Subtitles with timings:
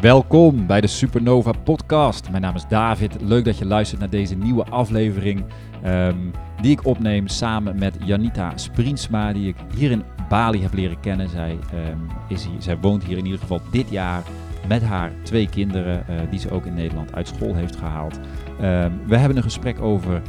[0.00, 2.30] Welkom bij de Supernova Podcast.
[2.30, 3.16] Mijn naam is David.
[3.20, 5.44] Leuk dat je luistert naar deze nieuwe aflevering.
[5.82, 6.16] ehm,
[6.60, 11.28] die ik opneem samen met Janita Spriensma, die ik hier in Bali heb leren kennen.
[11.28, 11.98] Zij, ehm,
[12.28, 14.22] is zij woont hier in ieder geval dit jaar
[14.68, 18.20] met haar twee kinderen, eh, die ze ook in Nederland uit school heeft gehaald.
[18.60, 20.22] Ehm, we hebben een gesprek over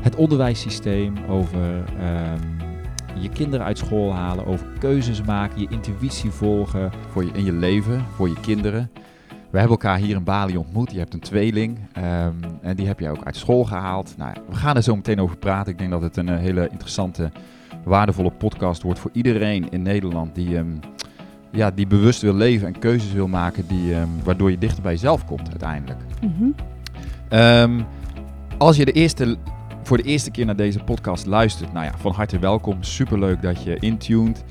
[0.00, 1.84] het onderwijssysteem, over
[3.14, 7.52] je kinderen uit school halen, over keuzes maken, je intuïtie volgen voor je, in je
[7.52, 8.90] leven, voor je kinderen.
[9.50, 10.92] We hebben elkaar hier in Bali ontmoet.
[10.92, 14.14] Je hebt een tweeling ehm, en die heb je ook uit school gehaald.
[14.16, 15.72] Nou, we gaan er zo meteen over praten.
[15.72, 17.30] Ik denk dat het een eh, hele interessante,
[17.84, 20.66] waardevolle podcast wordt voor iedereen in Nederland die, ehm,
[21.50, 24.92] ja, die bewust wil leven en keuzes wil maken die, ehm, waardoor je dichter bij
[24.92, 26.00] jezelf komt uiteindelijk.
[26.20, 27.80] Mhm.
[28.58, 29.36] Als je de eerste,
[29.82, 32.82] voor de eerste keer naar deze podcast luistert, nou ja, van harte welkom.
[32.82, 34.44] Superleuk dat je intuned.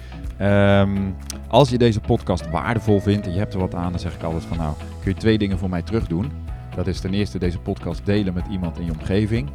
[1.48, 4.24] Als je deze podcast waardevol vindt en je hebt er wat aan, dan zeg ik
[4.24, 6.32] altijd van nou, kun je twee dingen voor mij terug doen.
[6.76, 9.50] Dat is ten eerste deze podcast delen met iemand in je omgeving.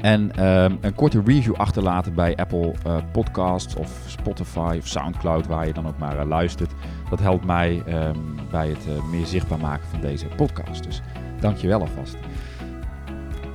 [0.00, 5.66] En ehm, een korte review achterlaten bij Apple eh, Podcasts of Spotify of Soundcloud, waar
[5.66, 6.72] je dan ook maar eh, luistert.
[7.10, 8.18] Dat helpt mij ehm,
[8.50, 10.84] bij het eh, meer zichtbaar maken van deze podcast.
[10.84, 11.02] Dus
[11.40, 12.16] dank je wel alvast.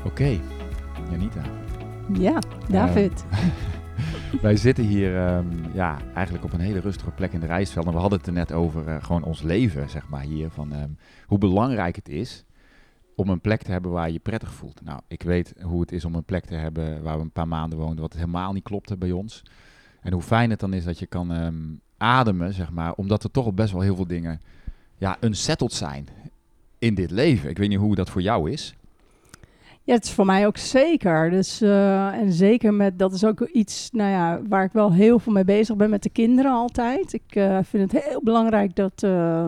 [0.05, 0.39] Oké,
[1.11, 1.41] Janita.
[2.13, 3.25] Ja, David.
[4.39, 7.85] Wij zitten hier ehm, ja, eigenlijk op een hele rustige plek in de Rijsveld.
[7.85, 10.49] En we hadden het er net over eh, gewoon ons leven, zeg maar, hier.
[10.49, 10.89] Van ehm,
[11.25, 12.45] hoe belangrijk het is
[13.15, 14.81] om een plek te hebben waar je je prettig voelt.
[14.83, 17.47] Nou, ik weet hoe het is om een plek te hebben waar we een paar
[17.47, 19.43] maanden woonden, wat helemaal niet klopte bij ons.
[20.01, 21.55] En hoe fijn het dan is dat je kan ehm,
[21.97, 24.41] ademen, zeg maar, omdat er toch al best wel heel veel dingen
[24.97, 26.07] ja, unsettled zijn
[26.79, 27.49] in dit leven.
[27.49, 28.75] Ik weet niet hoe dat voor jou is.
[29.83, 31.29] Ja, het is voor mij ook zeker.
[31.29, 35.19] Dus, eh, en zeker met, dat is ook iets nou ja, waar ik wel heel
[35.19, 37.13] veel mee bezig ben met de kinderen altijd.
[37.13, 39.45] Ik eh, vind het heel belangrijk dat, eh,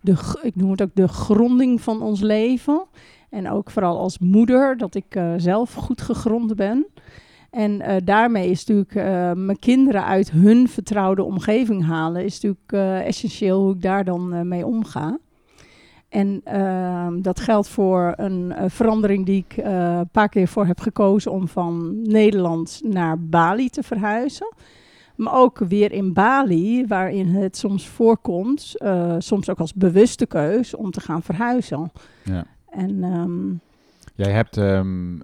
[0.00, 2.84] de, ik noem het ook de gronding van ons leven.
[3.30, 6.86] En ook vooral als moeder, dat ik zelf goed gegrond ben.
[7.50, 8.94] En daarmee is natuurlijk
[9.38, 14.66] mijn kinderen uit hun vertrouwde omgeving halen, is natuurlijk essentieel hoe ik daar dan mee
[14.66, 15.18] omga.
[16.16, 20.66] En ehm, dat geldt voor een eh, verandering die ik eh, een paar keer voor
[20.66, 24.54] heb gekozen om van Nederland naar Bali te verhuizen.
[25.16, 30.74] Maar ook weer in Bali, waarin het soms voorkomt, eh, soms ook als bewuste keus,
[30.74, 31.90] om te gaan verhuizen.
[32.24, 32.46] Ja.
[32.70, 33.54] En ehm,
[34.14, 35.16] Jij, hebt, ehm,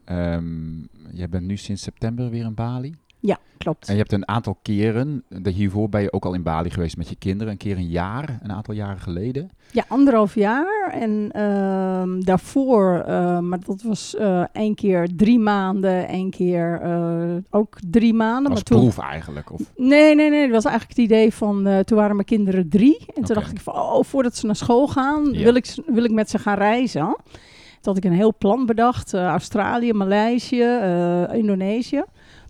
[1.13, 2.95] jij bent nu sinds september weer in Bali.
[3.25, 3.89] Ja, klopt.
[3.89, 7.09] En je hebt een aantal keren, hiervoor ben je ook al in Bali geweest met
[7.09, 7.53] je kinderen.
[7.53, 9.51] Een keer een jaar, een aantal jaren geleden.
[9.71, 10.91] Ja, anderhalf jaar.
[10.93, 17.37] En ehm, daarvoor, eh, maar dat was eh één keer drie maanden, één keer eh,
[17.51, 18.51] ook drie maanden.
[18.51, 19.53] Als maar toen, proef eigenlijk.
[19.53, 20.43] Of, Nee, nee, nee.
[20.43, 23.07] Dat was eigenlijk het idee van, eh, toen waren mijn kinderen drie.
[23.15, 26.13] En toen dacht ik van, oh, voordat ze naar school gaan, wil, ik, wil ik
[26.13, 27.17] met ze gaan reizen.
[27.81, 29.15] Toen had ik een heel plan bedacht.
[29.15, 30.79] Australië, Maleisië,
[31.33, 32.03] Indonesië.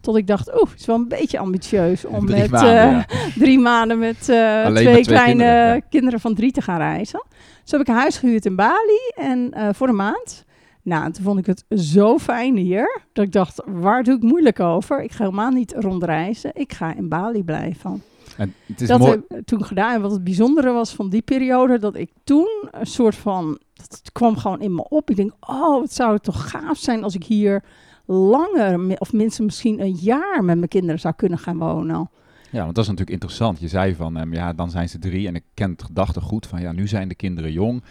[0.02, 2.90] Tot ik dacht, oeh, het is wel een beetje ambitieus om Drie met maanden, eh,
[2.90, 3.06] ja.
[3.44, 7.24] drie maanden met eh, twee met twee kleine kinderen, van drie te gaan reizen.
[7.62, 10.44] Dus heb ik een huis gehuurd in Bali en eh, voor een maand.
[10.82, 14.22] Nou, en toen vond ik het zo fijn hier, dat ik dacht, waar doe ik
[14.22, 15.02] moeilijk over?
[15.02, 18.02] Ik ga helemaal niet rondreizen, ik ga in Bali blijven.
[18.36, 19.10] en het is dat mooi.
[19.10, 19.94] heb ik toen gedaan.
[19.94, 24.10] En wat het bijzondere was van die periode, dat ik toen een soort van, het
[24.12, 25.10] kwam gewoon in me op.
[25.10, 27.62] Ik denk, oh, wat zou het toch gaaf zijn als ik hier
[28.06, 32.10] langer, of minstens misschien een jaar met mijn kinderen zou kunnen gaan wonen.
[32.50, 33.60] Ja, want dat is natuurlijk interessant.
[33.60, 35.26] Je zei van, ehm, ja, dan zijn ze drie.
[35.26, 37.82] En ik ken het gedachtegoed van, ja, nu zijn de kinderen jong.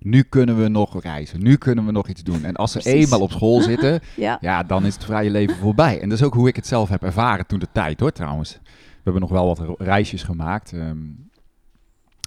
[0.00, 1.42] Nu kunnen we nog reizen.
[1.42, 2.44] Nu kunnen we nog iets doen.
[2.44, 3.04] En als ze Precies.
[3.04, 6.00] eenmaal op school zitten, Ja, ja, dan is het vrije leven voorbij.
[6.00, 8.58] En dat is ook hoe ik het zelf heb ervaren toen de tijd, hoor, trouwens.
[8.62, 10.72] We hebben nog wel wat reisjes gemaakt.
[10.72, 10.96] ehm,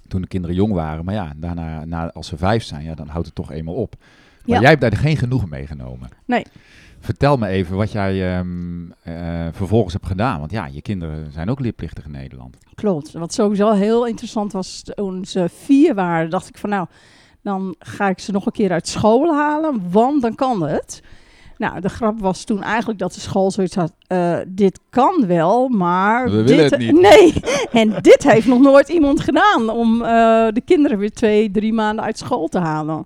[0.08, 1.06] toen de kinderen jong waren.
[1.06, 3.96] Maar ja, daarna, na, als ze vijf zijn, ja, dan houdt het toch eenmaal op.
[4.00, 4.60] Maar Ja.
[4.62, 6.10] jij hebt daar geen genoegen meegenomen.
[6.26, 6.46] Nee.
[7.04, 10.40] Vertel me even wat jij ehm, eh, vervolgens hebt gedaan.
[10.40, 12.58] Want ja, je kinderen zijn ook leerplichtig in Nederland.
[12.76, 13.12] klopt.
[13.12, 16.88] Wat sowieso heel interessant was, toen ze vier waren, dacht ik van nou,
[17.42, 21.02] dan ga ik ze nog een keer uit school halen, want dan kan het.
[21.58, 25.68] Nou, de grap was toen eigenlijk dat de school zoiets had, eh, dit kan wel,
[25.68, 26.30] maar...
[26.30, 27.02] We dit, willen het niet.
[27.02, 27.34] Nee,
[27.72, 30.10] en dit heeft nog nooit iemand gedaan, om eh,
[30.52, 33.06] de kinderen weer twee, drie maanden uit school te halen.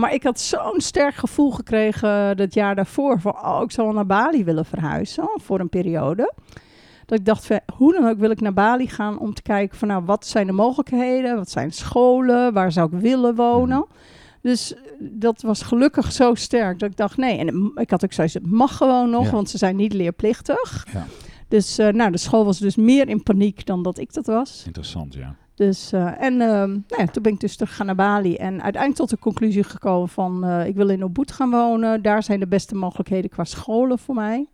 [0.00, 3.96] Maar ik had zo'n sterk gevoel gekregen dat jaar daarvoor van, oh, ik zou wel
[3.96, 6.32] naar Bali willen verhuizen voor een periode.
[7.06, 9.88] Dat ik dacht, hoe dan ook wil ik naar Bali gaan om te kijken van,
[9.88, 11.36] nou, wat zijn de mogelijkheden?
[11.36, 12.52] Wat zijn scholen?
[12.52, 13.86] Waar zou ik willen wonen?
[14.42, 17.38] Dus eh, dat was gelukkig zo sterk dat ik dacht, nee.
[17.38, 19.30] En ik had ook zoiets, het mag gewoon nog, Ja.
[19.30, 20.86] want ze zijn niet leerplichtig.
[20.92, 21.06] Ja.
[21.48, 24.62] Dus eh, nou, de school was dus meer in paniek dan dat ik dat was.
[24.66, 25.34] Interessant, ja.
[25.66, 28.94] Dus, eh, en ehm, nou ja, toen ben ik dus terug naar Bali en uiteindelijk
[28.94, 32.02] tot de conclusie gekomen van eh, ik wil in Ubud gaan wonen.
[32.02, 34.46] Daar zijn de beste mogelijkheden qua scholen voor mij.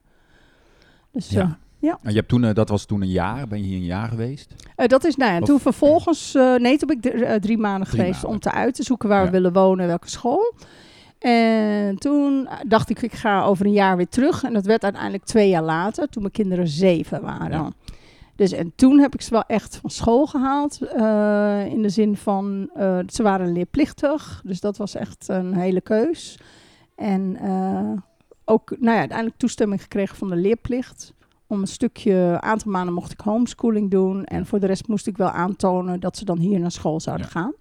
[1.13, 1.41] Dus Ja.
[1.41, 1.49] eh,
[1.79, 1.99] ja.
[2.03, 4.55] En je hebt toen, dat was toen een jaar, ben je hier een jaar geweest?
[4.77, 8.01] Dat is, nou ja, Of- toen vervolgens, nee, toen ben ik dr- drie maanden Drie
[8.01, 8.31] geweest maanden.
[8.31, 9.25] om te uit te zoeken waar Ja.
[9.25, 10.55] we willen wonen en welke school.
[11.19, 14.43] En toen dacht ik, ik ga over een jaar weer terug.
[14.45, 17.51] En dat werd uiteindelijk twee jaar later, toen mijn kinderen zeven waren.
[17.51, 17.71] Ja.
[18.37, 20.79] Dus en toen heb ik ze wel echt van school gehaald.
[20.83, 24.41] eh, in de zin van, eh, ze waren leerplichtig.
[24.45, 26.39] Dus dat was echt een hele keus.
[26.95, 27.93] En eh,
[28.45, 31.15] ook, nou ja, uiteindelijk toestemming gekregen van de leerplicht.
[31.47, 34.25] Om een stukje aantal maanden mocht ik homeschooling doen.
[34.25, 34.45] En Ja.
[34.45, 37.33] voor de rest moest ik wel aantonen dat ze dan hier naar school zouden Ja.
[37.41, 37.53] gaan.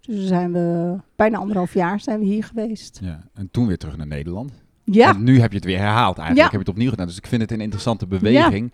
[0.00, 2.98] Dus zijn we bijna anderhalf jaar zijn we hier geweest.
[3.02, 3.20] Ja.
[3.34, 4.52] En toen weer terug naar Nederland.
[4.84, 6.36] Ja, En nu heb je het weer herhaald eigenlijk.
[6.36, 6.42] Ja.
[6.42, 7.06] Heb je het opnieuw gedaan.
[7.06, 8.72] Dus ik vind het een interessante beweging.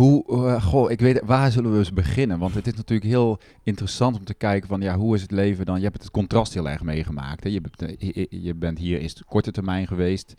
[0.00, 2.38] Hoe, eh, goh, ik weet, waar zullen we eens beginnen?
[2.38, 5.66] Want het is natuurlijk heel interessant om te kijken van, ja, hoe is het leven
[5.66, 5.76] dan?
[5.78, 7.44] Je hebt het contrast heel erg meegemaakt.
[7.44, 7.50] Hè?
[7.50, 10.34] Je, bent, eh, je- bent hier eerst korte termijn geweest.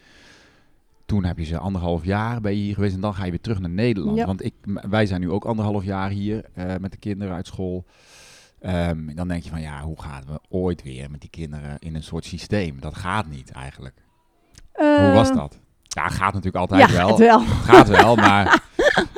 [1.06, 3.42] Toen heb je ze anderhalf jaar ben je hier geweest en dan ga je weer
[3.42, 4.18] terug naar Nederland.
[4.18, 4.26] Ja.
[4.26, 4.54] Want ik,
[4.90, 7.86] wij zijn nu ook anderhalf jaar hier eh, met de kinderen uit school.
[8.60, 11.76] Ehm, en dan denk je van, ja, hoe gaan we ooit weer met die kinderen
[11.80, 12.80] in een soort systeem?
[12.80, 13.96] Dat gaat niet eigenlijk.
[14.74, 15.60] Hoe was Eh, dat?
[15.88, 17.08] Ja, gaat natuurlijk altijd Ja, wel.
[17.08, 17.40] het wel.
[17.40, 18.64] Gaat wel, maar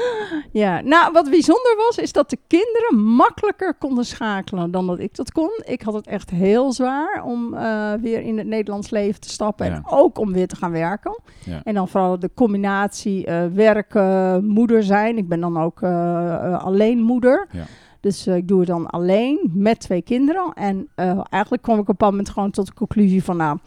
[0.51, 5.15] Ja, nou wat bijzonder was, is dat de kinderen makkelijker konden schakelen dan dat ik
[5.15, 5.49] dat kon.
[5.65, 9.65] Ik had het echt heel zwaar om eh, weer in het Nederlands leven te stappen
[9.65, 9.73] Ja.
[9.75, 11.21] en ook om weer te gaan werken.
[11.45, 11.61] ja.
[11.63, 15.17] En dan vooral de combinatie eh, werken, moeder zijn.
[15.17, 17.47] Ik ben dan ook eh, alleen moeder.
[17.51, 17.63] Ja.
[17.99, 20.53] Dus ik doe het dan alleen met twee kinderen.
[20.53, 20.87] En
[21.29, 23.37] eigenlijk kwam ik op een moment gewoon tot de conclusie van...
[23.37, 23.57] nou,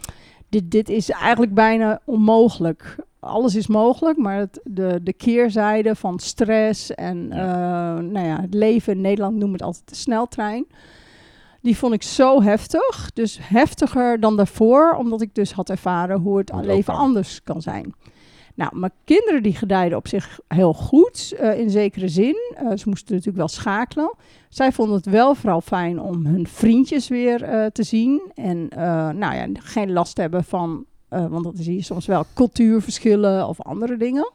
[0.49, 2.97] dit, dit is eigenlijk bijna onmogelijk.
[3.27, 7.39] Alles is mogelijk, maar het, de, de keerzijde van stress en eh,
[7.99, 10.67] nou ja, het leven in Nederland noemen het altijd de sneltrein.
[11.61, 13.11] Die vond ik zo heftig.
[13.15, 17.03] Dus heftiger dan daarvoor, omdat ik dus had ervaren hoe het leven kan.
[17.03, 17.95] anders kan zijn.
[18.55, 22.37] Nou, mijn kinderen die gedijden op zich heel goed, eh, in zekere zin.
[22.55, 24.15] Eh, ze moesten natuurlijk wel schakelen.
[24.49, 28.31] Zij vonden het wel vooral fijn om hun vriendjes weer te zien.
[28.35, 28.69] En
[29.19, 33.61] nou ja, geen last hebben van, eh, want dat is hier soms wel cultuurverschillen of
[33.63, 34.31] andere dingen.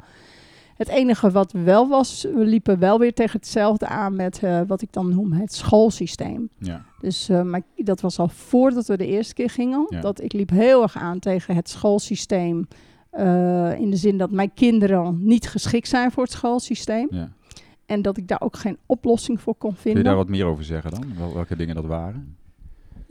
[0.75, 4.81] Het enige wat wel was, we liepen wel weer tegen hetzelfde aan met eh, wat
[4.81, 6.49] ik dan noem het schoolsysteem.
[6.57, 6.85] ja.
[6.99, 9.85] Dus eh, maar dat was al voordat we de eerste keer gingen.
[9.89, 10.01] Ja.
[10.01, 12.67] Dat ik liep heel erg aan tegen het schoolsysteem.
[13.77, 17.07] in de zin dat mijn kinderen niet geschikt zijn voor het schoolsysteem.
[17.11, 17.29] ja.
[17.85, 20.03] En dat ik daar ook geen oplossing voor kon Kun je vinden.
[20.03, 21.03] daar wat meer over zeggen dan?
[21.17, 22.35] Wel, welke dingen dat waren?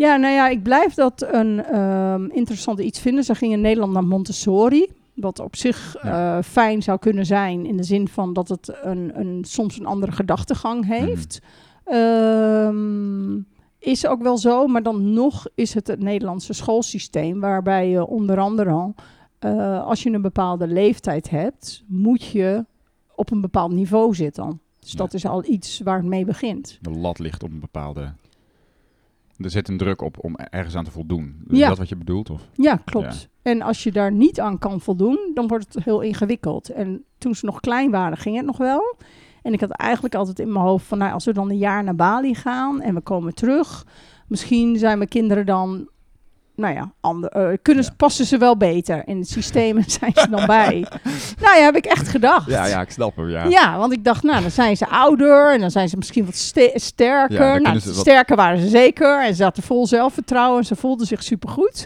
[0.00, 3.24] Ja, nou ja, ik blijf dat een ehm interessante iets vinden.
[3.24, 4.86] Ze gingen in Nederland naar Montessori.
[5.14, 6.36] Wat op zich Ja.
[6.36, 7.66] eh, fijn zou kunnen zijn.
[7.66, 11.40] In de zin van dat het een, een, soms een andere gedachtegang heeft.
[11.84, 13.38] Ehm,
[13.78, 17.40] is ook wel zo, maar dan nog is het het Nederlandse schoolsysteem.
[17.40, 18.94] Waarbij je onder andere al,
[19.38, 22.64] eh, als je een bepaalde leeftijd hebt, moet je
[23.14, 24.60] op een bepaald niveau zitten.
[24.80, 24.98] Dus Ja.
[24.98, 26.78] dat is al iets waar het mee begint.
[26.80, 28.12] De lat ligt op een bepaalde...
[29.40, 31.42] Er zit een druk op om ergens aan te voldoen.
[31.48, 31.68] Is Ja.
[31.68, 32.30] dat wat je bedoelt?
[32.30, 32.42] Of?
[32.52, 33.28] Ja, klopt.
[33.42, 36.68] En als je daar niet aan kan voldoen, dan wordt het heel ingewikkeld.
[36.68, 38.96] En toen ze nog klein waren, ging het nog wel.
[39.42, 41.84] En ik had eigenlijk altijd in mijn hoofd van, nou, als we dan een jaar
[41.84, 43.86] naar Bali gaan en we komen terug,
[44.28, 45.88] misschien zijn mijn kinderen dan,
[46.60, 47.96] nou ja, ander, eh, kunnen ze, Ja.
[47.96, 50.86] passen ze wel beter in het systeem en zijn ze dan bij.
[51.40, 52.46] nou ja, heb ik echt gedacht.
[52.50, 53.44] Ja, ja, ik snap hem, ja.
[53.44, 56.34] Ja, want ik dacht, nou, dan zijn ze ouder en dan zijn ze misschien wat
[56.34, 57.52] ste- sterker.
[57.54, 61.06] Ja, nou, wat- sterker waren ze zeker en ze hadden vol zelfvertrouwen en ze voelden
[61.06, 61.84] zich supergoed.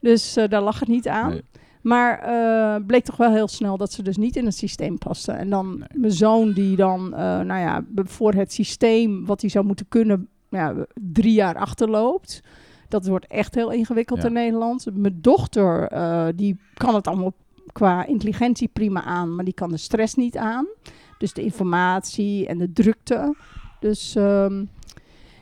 [0.00, 1.30] Dus eh, daar lag het niet aan.
[1.30, 1.42] Nee.
[1.82, 5.38] Maar eh, bleek toch wel heel snel dat ze dus niet in het systeem pasten.
[5.38, 5.88] En dan Nee.
[5.92, 10.74] mijn zoon die dan, nou ja, voor het systeem wat hij zou moeten kunnen, ja,
[10.94, 12.40] drie jaar achterloopt.
[12.88, 14.26] Dat wordt echt heel ingewikkeld Ja.
[14.26, 14.86] in Nederland.
[14.92, 17.32] Mijn dochter, eh, die kan het allemaal
[17.72, 20.66] qua intelligentie prima aan, maar die kan de stress niet aan.
[21.18, 23.34] Dus de informatie en de drukte.
[23.80, 24.64] Dus ehm,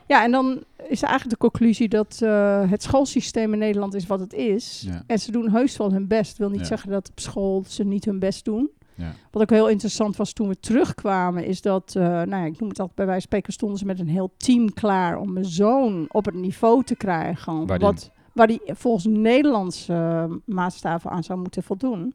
[0.07, 4.21] ja, en dan is eigenlijk de conclusie dat eh, het schoolsysteem in Nederland is wat
[4.21, 4.83] het is.
[4.87, 5.03] Ja.
[5.07, 6.39] En ze doen heus wel hun best.
[6.39, 6.67] wil niet Ja.
[6.67, 8.71] zeggen dat op school ze niet hun best doen.
[8.95, 9.13] Ja.
[9.31, 12.69] Wat ook heel interessant was toen we terugkwamen, is dat, eh, nou ja, ik noem
[12.69, 15.45] het altijd bij wijze van spreken, stonden ze met een heel team klaar om mijn
[15.45, 17.67] zoon op het niveau te krijgen.
[17.67, 20.25] Waar die- wat, waar die volgens Nederlandse eh,
[20.55, 22.15] maatstaven aan zou moeten voldoen.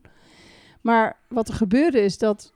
[0.82, 2.54] Maar wat er gebeurde is dat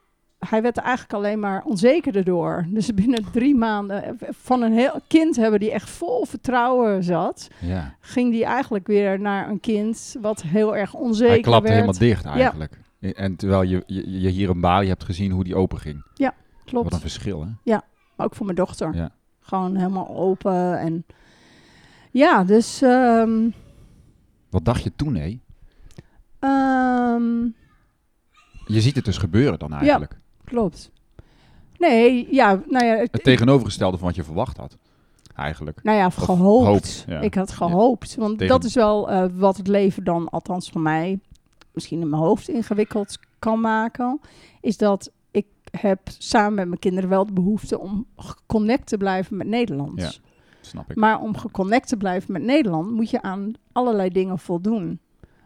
[0.49, 2.65] hij werd er eigenlijk alleen maar onzekerder door.
[2.69, 7.47] Dus binnen drie maanden, eh, van een heel kind hebben die echt vol vertrouwen zat,
[7.61, 7.95] ja.
[7.99, 11.73] ging die eigenlijk weer naar een kind wat heel erg onzeker Hij klapte werd.
[11.81, 12.79] helemaal dicht eigenlijk.
[13.11, 16.03] En terwijl je, je, je hier in Bali hebt gezien hoe die open ging.
[16.65, 16.83] Klopt.
[16.83, 17.75] Wat een verschil, hè?
[18.15, 18.95] Maar ook voor mijn dochter.
[18.95, 19.11] Ja.
[19.39, 20.79] Gewoon helemaal open.
[20.79, 21.05] En
[22.11, 22.81] ja, dus...
[22.81, 23.49] ehm,
[24.49, 25.39] Wat dacht je toen, hé?
[26.39, 27.43] ehm,
[28.65, 30.19] Je ziet het dus gebeuren dan eigenlijk.
[30.43, 30.91] klopt.
[31.77, 32.95] Nee, ja, nou ja...
[32.95, 34.77] Het tegenovergestelde van wat je verwacht had.
[35.35, 35.83] Eigenlijk.
[35.83, 36.65] Nou ja, gehoopt.
[36.67, 37.19] hoopt, ja.
[37.19, 38.15] Ik had gehoopt.
[38.15, 41.19] Want Tegen- dat is wel eh, wat het leven dan, althans voor mij,
[41.73, 44.19] misschien in mijn hoofd ingewikkeld kan maken.
[44.61, 49.37] Is dat ik heb samen met mijn kinderen wel de behoefte om geconnect te blijven
[49.37, 50.03] met Nederlands.
[50.03, 50.11] Ja.
[50.61, 50.95] Snap ik.
[50.95, 54.99] Maar om geconnect te blijven met Nederland moet je aan allerlei dingen voldoen.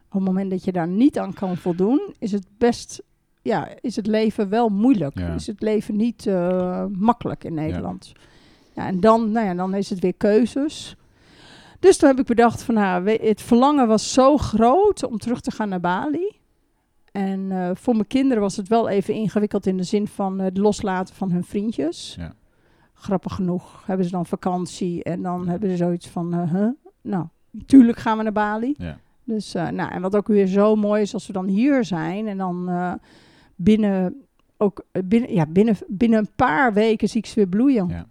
[0.07, 3.03] Op het moment dat je daar niet aan kan voldoen, is het best,
[3.41, 5.19] ja, is het leven wel moeilijk.
[5.19, 5.33] Ja.
[5.33, 8.11] Is het leven niet eh, makkelijk in Nederland.
[8.73, 8.87] Ja.
[8.87, 10.96] en dan, nou ja, dan is het weer keuzes.
[11.79, 15.51] Dus toen heb ik bedacht van, nou, het verlangen was zo groot om terug te
[15.51, 16.35] gaan naar Bali.
[17.11, 20.57] En eh, voor mijn kinderen was het wel even ingewikkeld in de zin van het
[20.57, 22.15] loslaten van hun vriendjes.
[22.19, 22.33] Ja.
[22.93, 26.69] Grappig genoeg hebben ze dan vakantie en dan hebben ze zoiets van, eh, huh?
[27.01, 28.73] nou, natuurlijk gaan we naar Bali.
[28.77, 28.97] Ja.
[29.27, 32.27] Dus, eh, nou, en wat ook weer zo mooi is als we dan hier zijn
[32.27, 32.93] en dan eh,
[33.55, 34.25] binnen,
[34.57, 38.07] ook eh, binnen, ja, binnen, binnen een paar weken zie ik ze weer bloeien.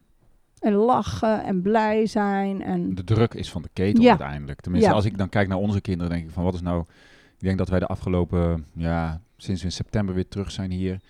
[0.67, 2.63] En lachen en blij zijn.
[2.63, 4.09] En De druk is van de ketel Ja.
[4.09, 4.61] uiteindelijk.
[4.61, 4.97] Tenminste, Ja.
[4.97, 6.85] als ik dan kijk naar onze kinderen, denk ik van wat is nou...
[7.39, 11.01] Ik denk dat wij de afgelopen, ja, sinds we in september weer terug zijn hier...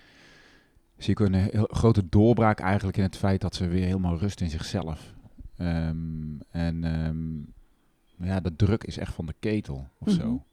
[0.97, 4.41] zie ik een heel grote doorbraak eigenlijk in het feit dat ze weer helemaal rust
[4.41, 5.13] in zichzelf.
[5.57, 5.95] Ehm,
[6.51, 10.15] en ehm, ja, de druk is echt van de ketel of Mhm.
[10.19, 10.43] zo.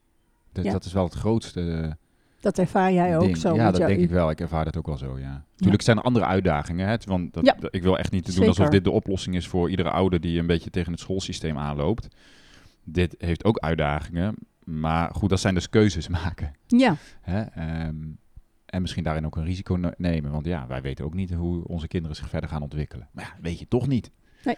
[0.53, 0.73] Dat, Ja.
[0.73, 1.97] dat is wel het grootste
[2.45, 3.37] dat ervaar jij ook ding.
[3.37, 3.55] zo.
[3.55, 4.31] ja, dat jou- denk ik wel.
[4.31, 5.45] Ik ervaar dat ook wel zo, ja.
[5.53, 6.89] Natuurlijk zijn er andere uitdagingen.
[6.89, 6.97] Hè?
[7.07, 7.57] Want dat, Ja.
[7.71, 8.49] ik wil echt niet doen Zeker.
[8.49, 12.09] alsof dit de oplossing is voor iedere ouder die een beetje tegen het schoolsysteem aanloopt.
[12.85, 14.35] Dit heeft ook uitdagingen.
[14.65, 16.53] Maar goed, dat zijn dus keuzes maken.
[16.67, 17.41] Ja, Hè?
[17.43, 17.97] Ehm,
[18.67, 20.31] en misschien daarin ook een risico ne- nemen.
[20.31, 23.09] Want ja, wij weten ook niet hoe onze kinderen zich verder gaan ontwikkelen.
[23.13, 24.11] Maar ja, weet je toch niet.
[24.45, 24.57] Nee,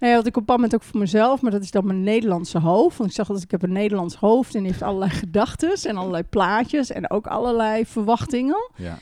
[0.00, 2.96] wat ik op een moment ook voor mezelf, maar dat is dan mijn Nederlandse hoofd.
[2.96, 6.22] Want ik zag dat ik heb een Nederlands hoofd en heeft allerlei gedachten en allerlei
[6.22, 8.70] plaatjes en ook allerlei verwachtingen.
[8.76, 8.98] Ja,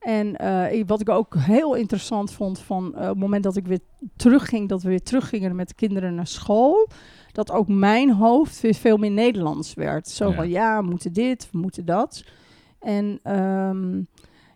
[0.00, 3.80] En eh, wat ik ook heel interessant vond van eh, het moment dat ik weer
[4.16, 6.88] terugging, dat we weer teruggingen met de kinderen naar school,
[7.32, 10.08] dat ook mijn hoofd weer veel meer Nederlands werd.
[10.08, 10.34] Zo Ja.
[10.34, 12.24] van ja, we moeten dit, we moeten dat.
[12.80, 14.00] En ehm,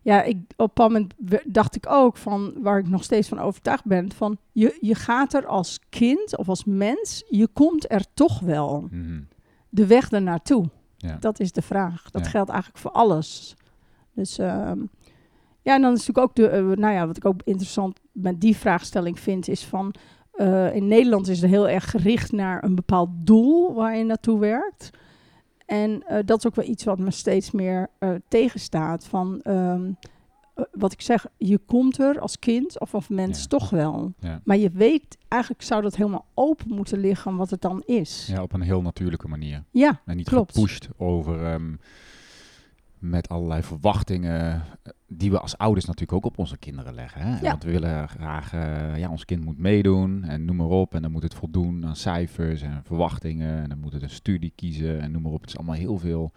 [0.07, 3.85] ja, ik, op een moment dacht ik ook van, waar ik nog steeds van overtuigd
[3.85, 8.41] ben, van je, je gaat er als kind of als mens, je komt er toch
[8.41, 8.87] wel.
[8.91, 9.21] Mhm.
[9.69, 10.65] De weg ernaartoe.
[10.97, 11.17] Ja.
[11.21, 12.11] Dat is de vraag.
[12.11, 12.31] Dat Ja.
[12.31, 13.57] geldt eigenlijk voor alles.
[14.15, 14.79] Dus ehm,
[15.63, 18.41] ja, en dan is natuurlijk ook de, eh, nou ja, wat ik ook interessant met
[18.41, 19.95] die vraagstelling vind, is van
[20.33, 24.39] eh, in Nederland is het heel erg gericht naar een bepaald doel waar je naartoe
[24.39, 24.91] werkt.
[25.67, 29.05] En eh, dat is ook wel iets wat me steeds meer eh, tegenstaat.
[29.07, 29.91] Van ehm,
[30.55, 33.47] eh, wat ik zeg, je komt er als kind of als mens Ja.
[33.47, 34.13] toch wel.
[34.21, 34.41] Ja.
[34.45, 38.27] Maar je weet, eigenlijk zou dat helemaal open moeten liggen wat het dan is.
[38.33, 39.65] ja, op een heel natuurlijke manier.
[39.71, 40.55] Ja, En niet Klopt.
[40.55, 41.73] gepusht over ehm,
[42.99, 47.21] met allerlei verwachtingen eh, die we als ouders natuurlijk ook op onze kinderen leggen.
[47.21, 47.41] Hè?
[47.41, 47.51] Ja.
[47.51, 50.95] Want we willen graag, eh, ja, ons kind moet meedoen en noem maar op.
[50.95, 53.63] En dan moet het voldoen aan cijfers en verwachtingen.
[53.63, 55.41] En dan moet het een studie kiezen en noem maar op.
[55.41, 56.33] Het is allemaal heel veel,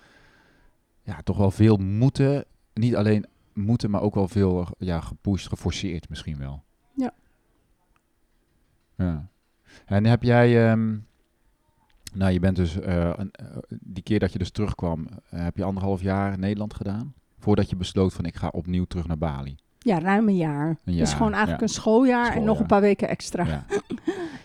[1.02, 2.46] ja, toch wel veel moeten.
[2.74, 6.64] Niet alleen moeten, maar ook wel veel ja, gepusht, geforceerd misschien wel.
[6.94, 7.14] Ja.
[8.96, 9.30] Ja.
[9.86, 10.70] En heb jij...
[10.70, 10.98] ehm,
[12.14, 13.46] nou, je bent dus, eh, een- eh,
[13.80, 17.14] die keer dat je dus terugkwam, eh, heb je anderhalf jaar in Nederland gedaan?
[17.40, 19.56] Voordat je besloot van ik ga opnieuw terug naar Bali.
[19.80, 20.78] Ja, ruim een jaar.
[20.86, 21.68] Een Dus gewoon eigenlijk ja.
[21.68, 23.46] een schooljaar, en nog een paar weken extra.
[23.46, 23.66] Ja.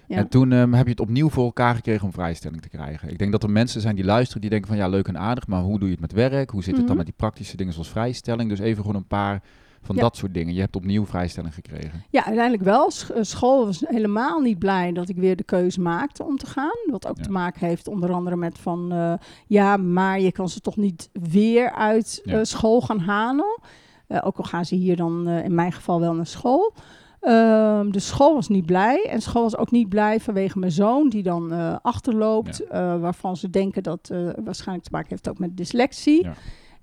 [0.06, 0.16] Ja.
[0.16, 3.09] En toen ehm, heb je het opnieuw voor elkaar gekregen om vrijstelling te krijgen.
[3.11, 5.47] Ik denk dat er mensen zijn die luisteren die denken van ja, leuk en aardig,
[5.47, 6.50] maar hoe doe je het met werk?
[6.50, 6.97] Hoe zit het dan Mhm.
[6.97, 8.49] met die praktische dingen zoals vrijstelling?
[8.49, 9.42] Dus even gewoon een paar
[9.85, 10.00] van Ja.
[10.03, 10.55] dat soort dingen.
[10.55, 12.05] Je hebt opnieuw vrijstelling gekregen.
[12.11, 12.91] Ja, uiteindelijk wel.
[13.14, 16.79] Eh, school was helemaal niet blij dat ik weer de keuze maakte om te gaan.
[16.91, 17.23] Wat ook Ja.
[17.23, 18.93] te maken heeft onder andere met van...
[18.93, 19.12] eh,
[19.47, 23.61] ja, maar je kan ze toch niet weer uit eh, school gaan halen.
[24.09, 26.73] Ook al gaan ze hier dan in mijn geval wel naar school.
[27.21, 29.05] Ehm, de school was niet blij.
[29.11, 32.62] En school was ook niet blij vanwege mijn zoon, die dan achterloopt.
[33.00, 36.23] waarvan ze denken dat eh, waarschijnlijk te maken heeft ook met dyslexie.
[36.25, 36.35] Ja.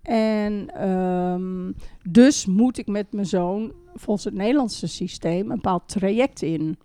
[0.02, 1.72] En ehm,
[2.12, 6.78] dus moet ik met mijn zoon volgens het Nederlandse systeem een bepaald traject in.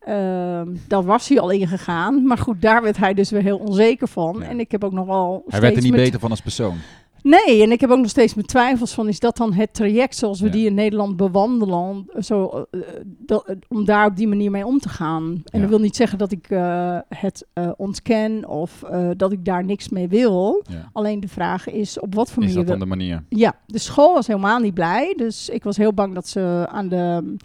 [0.00, 2.26] Ehm dat was hij al ingegaan.
[2.26, 4.36] Maar goed, daar werd hij dus weer heel onzeker van.
[4.40, 4.46] Ja.
[4.46, 6.76] En ik heb ook nog wel Hij werd er niet beter van als persoon.
[7.22, 9.08] Nee, en ik heb ook nog steeds mijn twijfels van...
[9.08, 10.52] is dat dan het traject zoals we Ja.
[10.52, 12.06] die in Nederland bewandelen...
[12.18, 15.24] Zo, eh, dat, om daar op die manier mee om te gaan.
[15.24, 15.60] En Ja.
[15.60, 18.48] dat wil niet zeggen dat ik eh, het eh, ontken...
[18.48, 18.84] of
[19.16, 20.62] dat ik daar niks mee wil.
[20.70, 20.88] Ja.
[20.92, 22.66] Alleen de vraag is op wat voor Is manier...
[22.66, 23.24] dat we- dan de manier?
[23.28, 25.14] ja, de school was helemaal niet blij.
[25.16, 27.36] Dus ik was heel bang dat ze aan de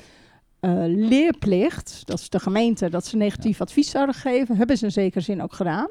[0.88, 5.24] leerplicht, dat is de gemeente, dat ze negatief advies zouden geven, hebben ze in zekere
[5.24, 5.88] zin ook gedaan.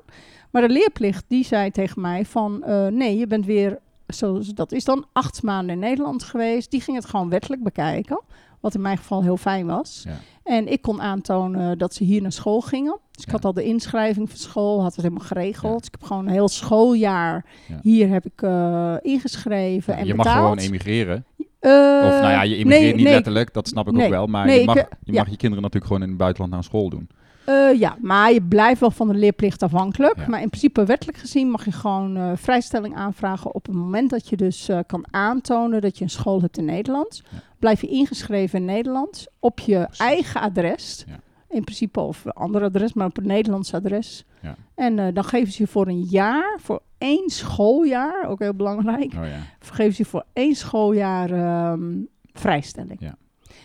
[0.53, 4.73] Maar de leerplicht die zei tegen mij van eh, nee, je bent weer, zoals dat
[4.73, 6.71] is dan, acht maanden in Nederland geweest.
[6.71, 8.21] Die ging het gewoon wettelijk bekijken,
[8.61, 10.03] wat in mijn geval heel fijn was.
[10.07, 10.17] Ja.
[10.45, 12.99] En ik kon aantonen dat ze hier naar school gingen.
[13.11, 13.33] Dus ik Ja.
[13.33, 15.73] had al de inschrijving van school, had het helemaal geregeld.
[15.73, 15.79] Ja.
[15.79, 17.79] Dus ik heb gewoon een heel schooljaar Ja.
[17.83, 20.43] hier heb ik eh, ingeschreven en je mag betaald.
[20.43, 21.25] gewoon emigreren.
[21.59, 21.71] Eh,
[22.05, 24.05] Of nou ja, je emigreert nee, niet nee, letterlijk, dat snap ik Nee.
[24.05, 24.27] ook wel.
[24.27, 27.09] Maar je, mag, je mag je kinderen natuurlijk gewoon in het buitenland naar school doen.
[27.45, 30.17] Eh, ja, maar je blijft wel van de leerplicht afhankelijk.
[30.17, 30.29] Ja.
[30.29, 34.29] Maar in principe wettelijk gezien mag je gewoon eh, vrijstelling aanvragen op het moment dat
[34.29, 37.23] je dus eh, kan aantonen dat je een school hebt in Nederland.
[37.31, 37.39] Ja.
[37.59, 39.99] Blijf je ingeschreven in Nederland op je Precies.
[39.99, 41.05] eigen adres.
[41.09, 41.21] Ja.
[41.49, 44.25] In principe of een ander adres, maar op een Nederlands adres.
[44.41, 44.55] Ja.
[44.75, 49.27] En dan geven ze je voor een jaar, voor één schooljaar, ook heel belangrijk, Oh
[49.27, 49.39] ja.
[49.61, 51.91] geven ze je voor één schooljaar ehm,
[52.33, 53.01] vrijstelling.
[53.01, 53.17] Ja.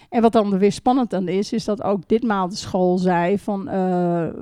[0.10, 3.68] En wat dan weer spannend aan is, is dat ook ditmaal de school zei van
[3.68, 3.76] eh,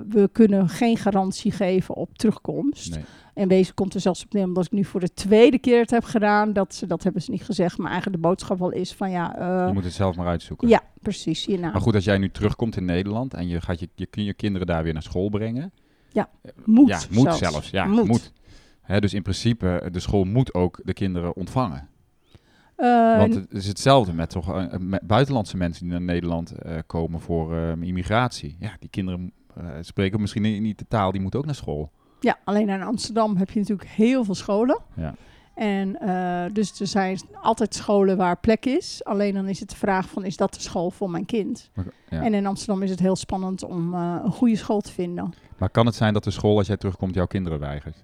[0.09, 2.95] we kunnen geen garantie geven op terugkomst.
[2.95, 3.03] Nee.
[3.33, 5.89] En wezen komt er zelfs op neer, omdat ik nu voor de tweede keer het
[5.89, 8.93] heb gedaan, dat, ze, dat hebben ze niet gezegd, maar eigenlijk de boodschap wel is
[8.93, 10.67] van ja, eh, Je moet het zelf maar uitzoeken.
[10.67, 11.71] ja, precies, hierna.
[11.71, 14.33] Maar goed, als jij nu terugkomt in Nederland en je gaat je, je, kun je
[14.33, 15.73] kinderen daar weer naar school brengen.
[16.65, 17.39] moet, ja, moet zelfs.
[17.39, 17.69] zelfs.
[17.69, 18.31] Ja, Moet.
[18.99, 21.89] dus in principe, de school moet ook de kinderen ontvangen.
[22.75, 26.77] Eh, Want het is hetzelfde met toch eh, met buitenlandse mensen die naar Nederland eh,
[26.85, 28.55] komen voor eh, immigratie.
[28.59, 29.31] Ja, die kinderen
[29.81, 31.91] spreken misschien niet de taal, die moeten ook naar school.
[32.19, 34.79] Ja, alleen in Amsterdam heb je natuurlijk heel veel scholen.
[34.93, 35.15] Ja.
[35.53, 35.97] En
[36.53, 39.03] dus er zijn altijd scholen waar plek is.
[39.03, 41.69] Alleen dan is het de vraag van, is dat de school voor mijn kind?
[42.09, 42.21] Ja.
[42.21, 45.33] En in Amsterdam is het heel spannend om een goede school te vinden.
[45.57, 48.03] Maar kan het zijn dat de school, als jij terugkomt, jouw kinderen weigert?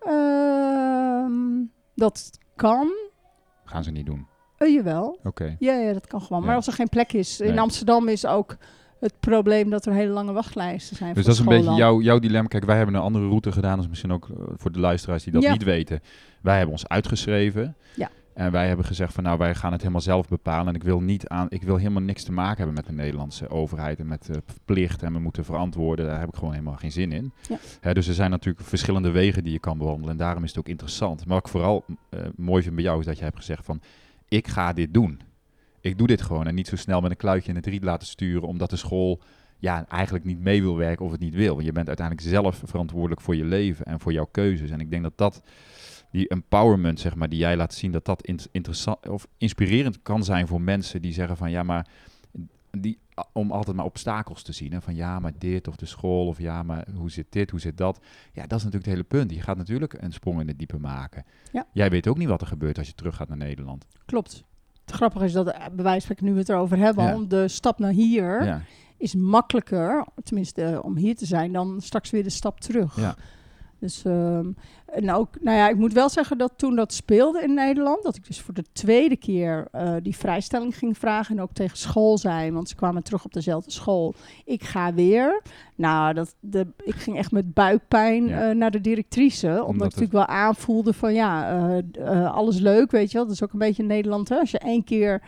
[0.00, 2.88] Ehm, dat kan.
[3.68, 4.26] Gaan ze niet doen.
[4.58, 5.18] Uh, jawel.
[5.24, 5.56] Oké.
[5.58, 6.40] Ja, ja, dat kan gewoon.
[6.40, 6.46] Ja.
[6.46, 7.40] Maar als er geen plek is.
[7.40, 7.58] In.
[7.58, 8.56] Amsterdam is ook
[9.00, 11.14] het probleem dat er hele lange wachtlijsten zijn.
[11.14, 12.48] Dus dat is een beetje jouw, jouw dilemma.
[12.48, 13.74] Kijk, wij hebben een andere route gedaan.
[13.74, 15.52] Dat is misschien ook eh, voor de luisteraars die dat Ja.
[15.52, 16.00] niet weten.
[16.42, 17.76] Wij hebben ons uitgeschreven.
[17.96, 18.10] Ja.
[18.38, 20.68] En wij hebben gezegd van nou, wij gaan het helemaal zelf bepalen.
[20.68, 23.48] En ik wil, niet aan, ik wil helemaal niks te maken hebben met de Nederlandse
[23.48, 23.98] overheid.
[23.98, 26.06] En met uh, plicht en we moeten verantwoorden.
[26.06, 27.32] Daar heb ik gewoon helemaal geen zin in.
[27.48, 27.58] Ja.
[27.80, 30.10] Hè, dus er zijn natuurlijk verschillende wegen die je kan bewandelen.
[30.10, 31.26] En daarom is het ook interessant.
[31.26, 33.80] Maar wat ik vooral eh, mooi vind bij jou is dat je hebt gezegd van
[34.28, 35.20] ik ga dit doen.
[35.80, 36.46] Ik doe dit gewoon.
[36.46, 38.48] En niet zo snel met een kluitje in het riet laten sturen.
[38.48, 39.20] Omdat de school
[39.58, 41.52] ja, eigenlijk niet mee wil werken of het niet wil.
[41.54, 44.70] Want je bent uiteindelijk zelf verantwoordelijk voor je leven en voor jouw keuzes.
[44.70, 45.42] En ik denk dat dat,
[46.10, 50.24] die empowerment, zeg maar, die jij laat zien, dat dat in- interessant of inspirerend kan
[50.24, 51.86] zijn voor mensen die zeggen van ja, maar
[52.70, 52.98] die
[53.32, 54.72] om altijd maar obstakels te zien.
[54.72, 54.80] Hè?
[54.80, 57.76] Van ja, maar dit of de school of ja, maar hoe zit dit, hoe zit
[57.76, 58.00] dat?
[58.32, 59.30] Ja, dat is natuurlijk het hele punt.
[59.34, 61.24] Je gaat natuurlijk een sprong in het diepe maken.
[61.52, 61.66] Ja.
[61.72, 63.86] Jij weet ook niet wat er gebeurt als je terug gaat naar Nederland.
[64.04, 64.44] Klopt.
[64.84, 67.14] Het grappige is dat, eh, bij wijze van nu we het erover hebben, Ja.
[67.14, 68.62] om de stap naar hier Ja,
[68.96, 72.96] is makkelijker, tenminste eh, om hier te zijn, dan straks weer de stap terug.
[72.96, 73.16] ja.
[73.80, 74.50] Dus, ehm,
[74.86, 78.16] en ook, nou ja, ik moet wel zeggen dat toen dat speelde in Nederland, dat
[78.16, 82.18] ik dus voor de tweede keer eh, die vrijstelling ging vragen en ook tegen school
[82.18, 84.14] zei, want ze kwamen terug op dezelfde school.
[84.44, 85.42] Ik ga weer.
[85.74, 88.48] Nou, dat, de, ik ging echt met buikpijn Ja.
[88.48, 91.58] eh, naar de directrice, omdat, Omdat ik natuurlijk wel aanvoelde van ja,
[91.98, 93.26] eh, alles leuk, weet je wel.
[93.26, 94.36] Dat is ook een beetje in Nederland, hè.
[94.38, 95.22] Als je één keer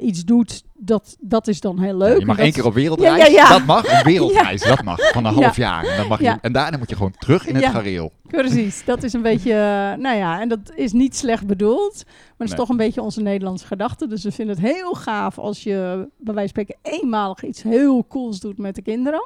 [0.00, 2.18] iets doet, dat, dat is dan heel leuk.
[2.18, 3.16] je mag één keer op wereldreis.
[3.18, 3.48] Ja, ja, ja.
[3.48, 4.62] Dat mag, een wereldreis.
[4.62, 5.84] Dat mag, van een half jaar.
[5.84, 7.70] En, dan mag je, en daarna moet je gewoon terug in het Ja.
[7.70, 8.12] gareel.
[8.26, 12.14] Precies, dat is een beetje, eh, nou ja, en dat is niet slecht bedoeld, maar
[12.28, 12.58] het is Nee.
[12.58, 14.06] toch een beetje onze Nederlandse gedachte.
[14.06, 18.06] Dus we vinden het heel gaaf als je, bij wijze van spreken, eenmalig iets heel
[18.08, 19.22] cools doet met de kinderen.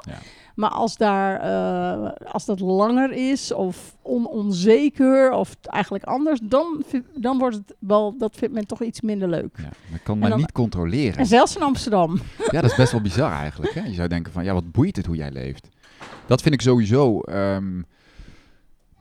[0.55, 6.83] Maar als, daar, eh, als dat langer is of on onzeker of eigenlijk anders, dan,
[7.15, 9.57] dan wordt het wel, dat vindt men toch iets minder leuk.
[9.57, 11.17] Ja, dat kan maar niet controleren.
[11.17, 12.19] En zelfs in Amsterdam.
[12.51, 13.73] Ja, dat is best wel bizar eigenlijk.
[13.73, 13.85] Hè?
[13.85, 15.69] Je zou denken van, ja, wat boeit het hoe jij leeft?
[16.25, 17.21] Dat vind ik sowieso...
[17.21, 17.81] ehm,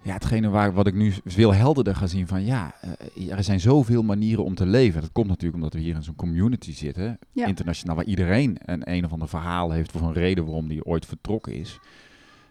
[0.07, 2.45] ja, hetgene waar, wat ik nu veel helderder ga zien van...
[2.45, 2.75] Ja,
[3.17, 5.01] eh, er zijn zoveel manieren om te leven.
[5.01, 7.19] Dat komt natuurlijk omdat we hier in zo'n community zitten.
[7.33, 7.47] Ja.
[7.47, 9.95] Internationaal, waar iedereen een een of ander verhaal heeft...
[9.95, 11.79] of een reden waarom die ooit vertrokken is.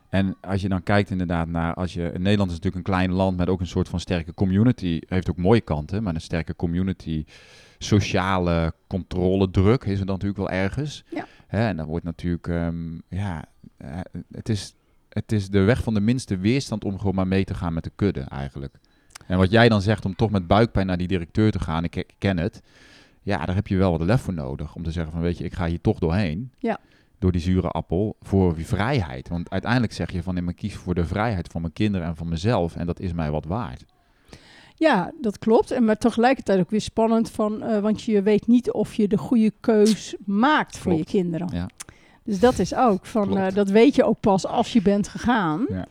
[0.10, 1.74] En als je dan kijkt inderdaad naar...
[1.74, 5.00] Als je, Nederland is natuurlijk een klein land met ook een soort van sterke community.
[5.08, 7.26] Heeft ook mooie kanten, maar een sterke community...
[7.78, 11.04] Sociale controledruk is er dan natuurlijk wel ergens.
[11.10, 11.26] Ja.
[11.48, 12.48] Hè, en dan wordt natuurlijk...
[12.48, 13.46] ehm, ja,
[13.78, 14.00] eh,
[14.32, 14.76] het is
[15.16, 17.84] het is de weg van de minste weerstand om gewoon maar mee te gaan met
[17.84, 18.76] de kudde eigenlijk.
[19.28, 21.96] En wat jij dan zegt om toch met buikpijn naar die directeur te gaan, ik,
[21.96, 22.62] ik ken het.
[23.22, 24.76] Ja, daar heb je wel wat lef voor nodig.
[24.76, 26.52] Om te zeggen van weet je, ik ga hier toch doorheen.
[26.60, 26.80] Ja.
[27.20, 29.30] Door die zure appel voor die vrijheid.
[29.30, 32.30] Want uiteindelijk zeg je van maar kies voor de vrijheid van mijn kinderen en van
[32.30, 32.76] mezelf.
[32.76, 33.86] En dat is mij wat waard.
[34.78, 35.72] Ja, dat klopt.
[35.72, 39.18] En maar tegelijkertijd ook weer spannend van, eh, want je weet niet of je de
[39.18, 41.50] goede keus maakt voor je kinderen.
[41.54, 41.70] Ja.
[42.24, 45.66] Dus dat is ook van, eh, dat weet je ook pas als je bent gegaan.
[45.70, 45.86] Ja.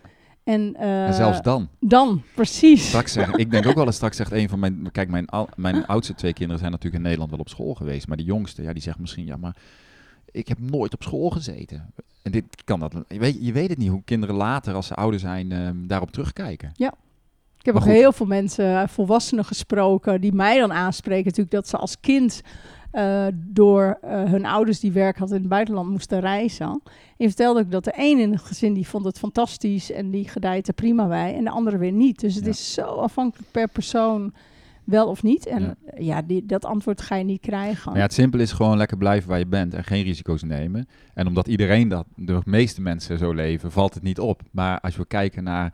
[0.44, 1.68] En, eh, En zelfs dan.
[1.81, 2.87] dan, precies.
[2.87, 5.49] Straks zeggen, ik denk ook wel eens straks zegt een van mijn, kijk, mijn, al-
[5.57, 8.62] mijn oudste twee kinderen zijn natuurlijk in Nederland wel op school geweest, maar die jongste,
[8.62, 9.57] ja, die zegt misschien, ja, maar
[10.31, 11.92] ik heb nooit op school gezeten.
[12.23, 14.94] En dit kan dat, je weet, je weet het niet hoe kinderen later, als ze
[14.94, 16.73] ouder zijn, ehm, daarop terugkijken.
[17.64, 21.68] Ik heb ook heel veel mensen, eh, volwassenen gesproken, die mij dan aanspreken natuurlijk dat
[21.68, 22.40] ze als kind
[22.90, 26.66] eh, door eh, hun ouders die werk hadden in het buitenland moesten reizen.
[26.66, 26.81] En
[27.16, 30.29] je vertelde ook dat de een in het gezin die vond het fantastisch en die
[30.29, 32.20] gedijt er prima bij en de andere weer niet.
[32.20, 32.50] Dus het Ja.
[32.50, 34.33] is zo afhankelijk per persoon
[34.85, 35.46] wel of niet.
[35.46, 35.74] En Ja.
[35.98, 37.85] ja, die, dat antwoord ga je niet krijgen.
[37.88, 40.88] Maar ja, het simpel is gewoon lekker blijven waar je bent en geen risico's nemen.
[41.14, 44.42] En omdat iedereen dat, de meeste mensen zo leven, valt het niet op.
[44.50, 45.72] Maar als we kijken naar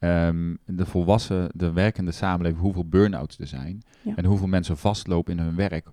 [0.00, 3.82] ehm, de volwassen, de werkende samenleving, hoeveel burn-outs er zijn.
[4.02, 4.16] Ja.
[4.16, 5.86] En hoeveel mensen vastlopen in hun werk.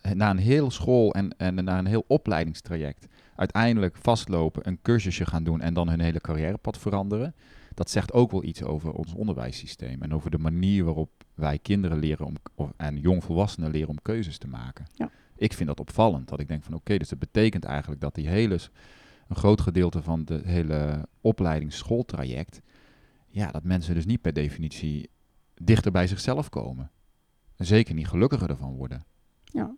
[0.00, 3.06] eh, Na een heel school en, en na een heel opleidingstraject.
[3.36, 7.34] Uiteindelijk vastlopen, een cursusje gaan doen en dan hun hele carrièrepad veranderen.
[7.74, 10.02] Dat zegt ook wel iets over ons onderwijssysteem.
[10.02, 14.38] En over de manier waarop wij kinderen leren om, of, en jongvolwassenen leren om keuzes
[14.38, 14.84] te maken.
[14.94, 15.10] Ja.
[15.36, 16.28] Ik vind dat opvallend.
[16.28, 18.58] Dat ik denk van oké, dus dat betekent eigenlijk dat die hele,
[19.28, 22.60] een groot gedeelte van de hele opleidingsschooltraject,
[23.36, 25.10] ja, dat mensen dus niet per definitie
[25.54, 26.90] dichter bij zichzelf komen.
[27.56, 29.04] En zeker niet gelukkiger ervan worden.
[29.44, 29.74] Ja.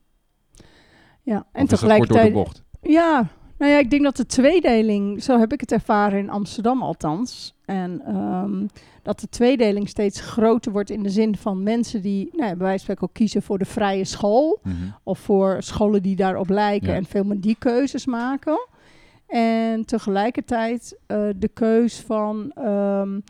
[1.22, 2.62] Ja, En tegelijkertijd.
[2.82, 6.82] Ja, nou ja, ik denk dat de tweedeling, zo heb ik het ervaren in Amsterdam
[6.82, 7.54] althans.
[7.64, 8.66] En ehm,
[9.02, 12.66] dat de tweedeling steeds groter wordt in de zin van mensen die, nou ja, bij
[12.66, 14.60] wijze van ook kiezen voor de vrije school.
[14.62, 14.74] Mhm.
[15.02, 16.94] Of voor scholen die daarop lijken Ja.
[16.94, 18.68] en veel meer die keuzes maken.
[19.26, 23.20] En tegelijkertijd eh, de keus van ehm,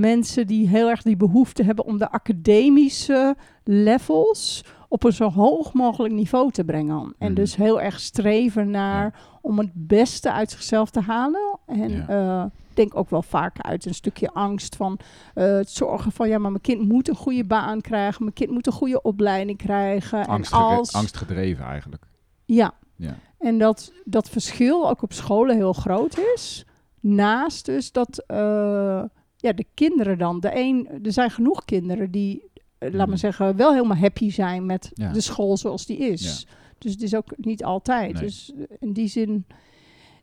[0.00, 5.72] mensen die heel erg die behoefte hebben om de academische levels op een zo hoog
[5.72, 7.14] mogelijk niveau te brengen.
[7.18, 7.34] En Mhm.
[7.34, 11.58] dus heel erg streven naar om het beste uit zichzelf te halen.
[11.66, 12.06] En Ja.
[12.08, 14.98] eh, ik denk ook wel vaak uit een stukje angst van
[15.34, 18.50] eh, het zorgen van ja, maar mijn kind moet een goede baan krijgen, mijn kind
[18.50, 20.26] moet een goede opleiding krijgen.
[20.26, 22.04] Angstgedre- en als, Angstgedreven eigenlijk.
[22.44, 23.14] ja, Ja.
[23.38, 26.64] en dat dat verschil ook op scholen heel groot is.
[27.00, 29.02] Naast dus dat eh,
[29.46, 32.42] ja, de kinderen dan, de een, er zijn genoeg kinderen die,
[32.78, 33.08] eh, laat Mhm.
[33.08, 35.12] maar zeggen, wel helemaal happy zijn met Ja.
[35.12, 36.46] de school zoals die is.
[36.78, 38.12] Dus het is ook niet altijd.
[38.12, 38.22] Nee.
[38.22, 39.46] Dus eh, in die zin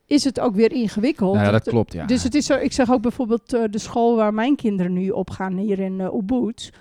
[0.06, 1.34] is het ook weer ingewikkeld.
[1.34, 2.06] Nou ja, dat Het- klopt, ja.
[2.06, 5.10] Dus het is zo, ik zeg ook bijvoorbeeld eh, de school waar mijn kinderen nu
[5.10, 6.72] op gaan hier in eh Ubud.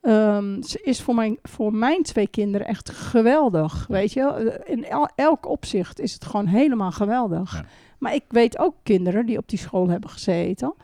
[0.00, 3.86] ehm, ze is voor mijn, voor mijn twee kinderen echt geweldig.
[3.88, 7.52] Weet je, Eh, in el- elk opzicht is het gewoon helemaal geweldig.
[7.52, 7.64] Ja.
[7.98, 10.74] Maar ik weet ook kinderen die op die school hebben gezeten.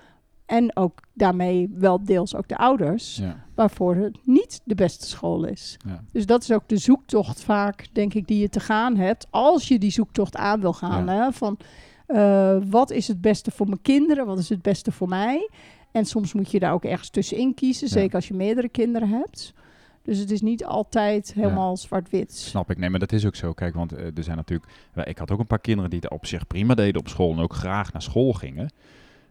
[0.46, 3.44] En ook daarmee wel deels ook de ouders, ja.
[3.54, 5.76] waarvoor het niet de beste school is.
[5.86, 6.04] Ja.
[6.12, 9.26] Dus dat is ook de zoektocht vaak, denk ik, die je te gaan hebt.
[9.30, 11.08] Als je die zoektocht aan wil gaan.
[11.08, 11.58] Hè, van
[12.06, 14.26] eh, wat is het beste voor mijn kinderen?
[14.26, 15.50] Wat is het beste voor mij?
[15.92, 17.88] En soms moet je daar ook ergens tussenin kiezen.
[17.88, 19.54] Zeker als je meerdere kinderen hebt.
[20.02, 22.36] Dus het is niet altijd helemaal zwart-wit.
[22.36, 22.78] Snap ik.
[22.78, 23.52] Nee, maar dat is ook zo.
[23.52, 24.72] Kijk, want eh, er zijn natuurlijk...
[25.04, 27.38] Ik had ook een paar kinderen die het op zich prima deden op school en
[27.38, 28.70] ook graag naar school gingen.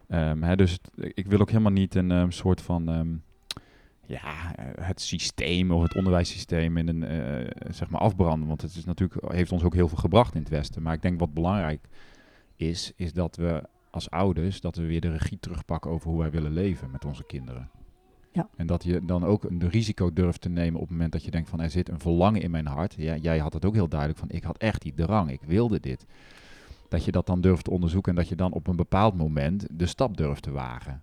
[0.08, 2.88] Ehm, hè, dus het- ik wil ook helemaal niet een ehm, soort van...
[2.88, 3.14] ehm,
[4.06, 8.48] ja, eh, het systeem of het onderwijssysteem in een, eh, zeg maar afbranden.
[8.48, 10.82] Want het is natuurlijk, heeft ons ook heel veel gebracht in het Westen.
[10.82, 11.88] Maar ik denk wat belangrijk
[12.56, 16.30] is, is dat we als ouders, dat we weer de regie terugpakken over hoe wij
[16.30, 17.70] willen leven met onze kinderen.
[18.32, 18.48] Ja.
[18.56, 21.30] En dat je dan ook een risico durft te nemen op het moment dat je
[21.30, 22.94] denkt van er zit een verlangen in mijn hart.
[22.98, 25.80] Ja, jij had het ook heel duidelijk van ik had echt die drang, ik wilde
[25.80, 26.06] dit.
[26.94, 29.66] Dat je dat dan durft te onderzoeken en dat je dan op een bepaald moment
[29.70, 31.02] de stap durft te wagen.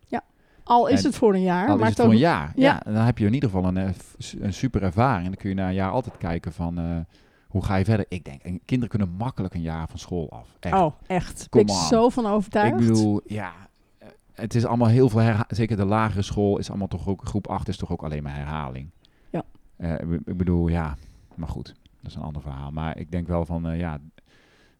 [0.64, 1.68] Al is En- het voor een jaar.
[1.68, 2.52] Al is maar het het voor een jaar.
[2.56, 2.82] Ja.
[2.86, 2.92] Ja.
[2.94, 3.90] dan heb je in ieder geval een, eh,
[4.40, 5.24] een super ervaring.
[5.26, 6.98] En dan kun je na een jaar altijd kijken van eh,
[7.48, 8.06] hoe ga je verder.
[8.10, 10.56] Ik denk, en kinderen kunnen makkelijk een jaar van school af.
[10.60, 10.76] Echt.
[10.76, 11.48] Oh, echt.
[11.50, 11.88] Kom ben ik on.
[11.88, 12.80] zo van overtuigd.
[12.82, 13.52] Ik bedoel, ja,
[13.98, 17.26] eh, het is allemaal heel veel herha- Zeker de lagere school is allemaal toch ook,
[17.26, 18.90] groep 8 is toch ook alleen maar herhaling.
[19.30, 19.44] Ja.
[20.26, 20.96] Ik- bedoel, ja,
[21.36, 22.72] maar goed, dat is een ander verhaal.
[22.72, 23.98] Maar ik denk wel van, ja,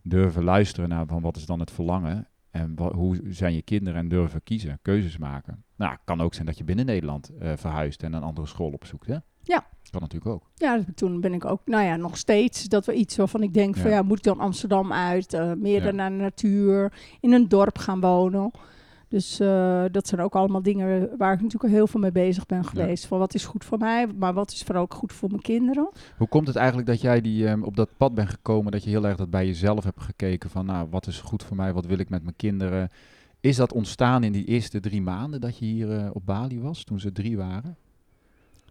[0.04, 2.28] durven luisteren naar van wat is dan het verlangen.
[2.50, 5.64] En hoe zijn je kinderen en durven kiezen, keuzes maken.
[5.76, 8.72] Nou, het kan ook zijn dat je binnen Nederland eh, verhuist en een andere school
[8.72, 9.18] opzoekt, hè?
[9.44, 9.66] Ja.
[9.90, 10.50] Kan natuurlijk ook.
[10.56, 13.76] Ja, toen ben ik ook, nou ja, nog steeds dat we iets waarvan ik denk
[13.78, 14.02] van Ja.
[14.02, 15.92] moet ik dan Amsterdam uit, eh, meer Ja.
[15.92, 18.52] naar de natuur, in een dorp gaan wonen.
[19.12, 22.66] Dus eh, dat zijn ook allemaal dingen waar ik natuurlijk heel veel mee bezig ben
[22.66, 23.06] geweest.
[23.06, 25.90] Van wat is goed voor mij, maar wat is vooral ook goed voor mijn kinderen.
[26.18, 28.90] Hoe komt het eigenlijk dat jij die, ehm, op dat pad bent gekomen, dat je
[28.90, 31.86] heel erg dat bij jezelf hebt gekeken van, nou, wat is goed voor mij, wat
[31.86, 32.92] wil ik met mijn kinderen?
[33.40, 36.84] Is dat ontstaan in die eerste drie maanden dat je hier eh, op Bali was,
[36.84, 37.78] toen ze drie waren?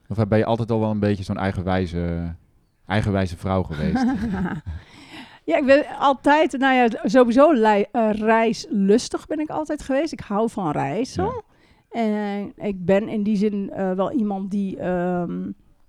[0.08, 2.34] Of ben je altijd al wel een beetje zo'n eigenwijze,
[2.86, 4.04] eigenwijze vrouw geweest?
[5.44, 10.12] ja, ik ben altijd, nou ja, sowieso lei- eh, reislustig ben ik altijd geweest.
[10.12, 11.24] Ik hou van reizen.
[11.24, 11.40] Ja.
[11.90, 15.40] En ik ben in die zin eh, wel iemand die, ehm,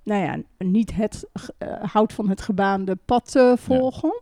[0.04, 4.22] nou ja, niet het, eh, houdt van het gebaande pad volgen.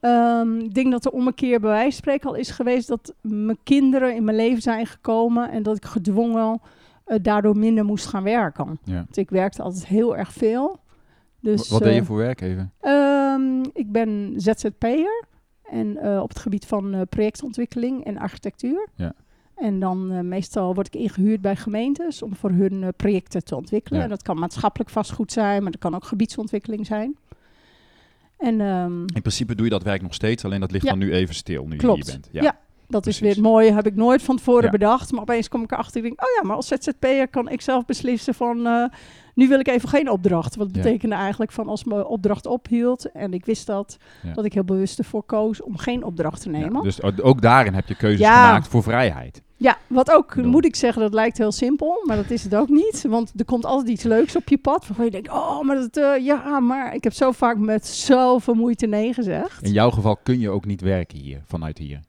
[0.00, 3.14] Ehm, ik denk dat er om een keer bij wijze spreken al is geweest dat
[3.20, 6.60] mijn kinderen in mijn leven zijn gekomen en dat ik gedwongen
[7.22, 8.78] daardoor minder moest gaan werken.
[8.84, 8.94] ja.
[8.94, 10.78] Want ik werkte altijd heel erg veel.
[11.40, 12.72] Dus, Wat deed je eh, voor werk even?
[12.80, 15.24] Ehm, ik ben ZZP'er
[15.70, 18.88] en eh, op het gebied van eh, projectontwikkeling en architectuur.
[18.94, 19.12] Ja.
[19.56, 23.98] En dan meestal word ik ingehuurd bij gemeentes om voor hun projecten te ontwikkelen.
[23.98, 24.04] Ja.
[24.04, 27.16] En dat kan maatschappelijk vastgoed zijn, maar dat kan ook gebiedsontwikkeling zijn.
[28.38, 30.90] En ehm, In principe doe je dat werk nog steeds, alleen dat ligt Ja.
[30.90, 31.98] dan nu even stil, nu Klopt.
[32.06, 32.44] je hier bent.
[32.44, 32.58] Ja.
[32.88, 34.70] dat is weer het mooie, heb ik nooit van tevoren Ja.
[34.70, 35.12] bedacht.
[35.12, 37.84] Maar opeens kom ik erachter en denk, oh ja, maar als ZZP'er kan ik zelf
[37.84, 38.90] beslissen van...
[39.38, 40.56] nu wil ik even geen opdracht.
[40.56, 40.82] Wat Ja.
[40.82, 43.12] betekende eigenlijk van als mijn opdracht ophield...
[43.12, 44.32] en ik wist dat, Ja.
[44.32, 46.76] dat ik heel bewust ervoor koos om geen opdracht te Ja, nemen.
[46.76, 48.44] Ja, dus ook daarin heb je keuzes Ja.
[48.46, 49.42] gemaakt voor vrijheid.
[49.86, 50.50] wat ook, Bedoel.
[50.50, 52.02] moet ik zeggen, dat lijkt heel simpel...
[52.06, 53.04] maar dat is het ook niet.
[53.08, 54.86] Want er komt altijd iets leuks op je pad...
[54.86, 56.94] waarvan je denkt, oh, maar dat, eh, ja, maar...
[56.94, 59.62] ik heb zo vaak met zoveel moeite nee gezegd.
[59.62, 62.00] In jouw geval kun je ook niet werken hier, vanuit hier,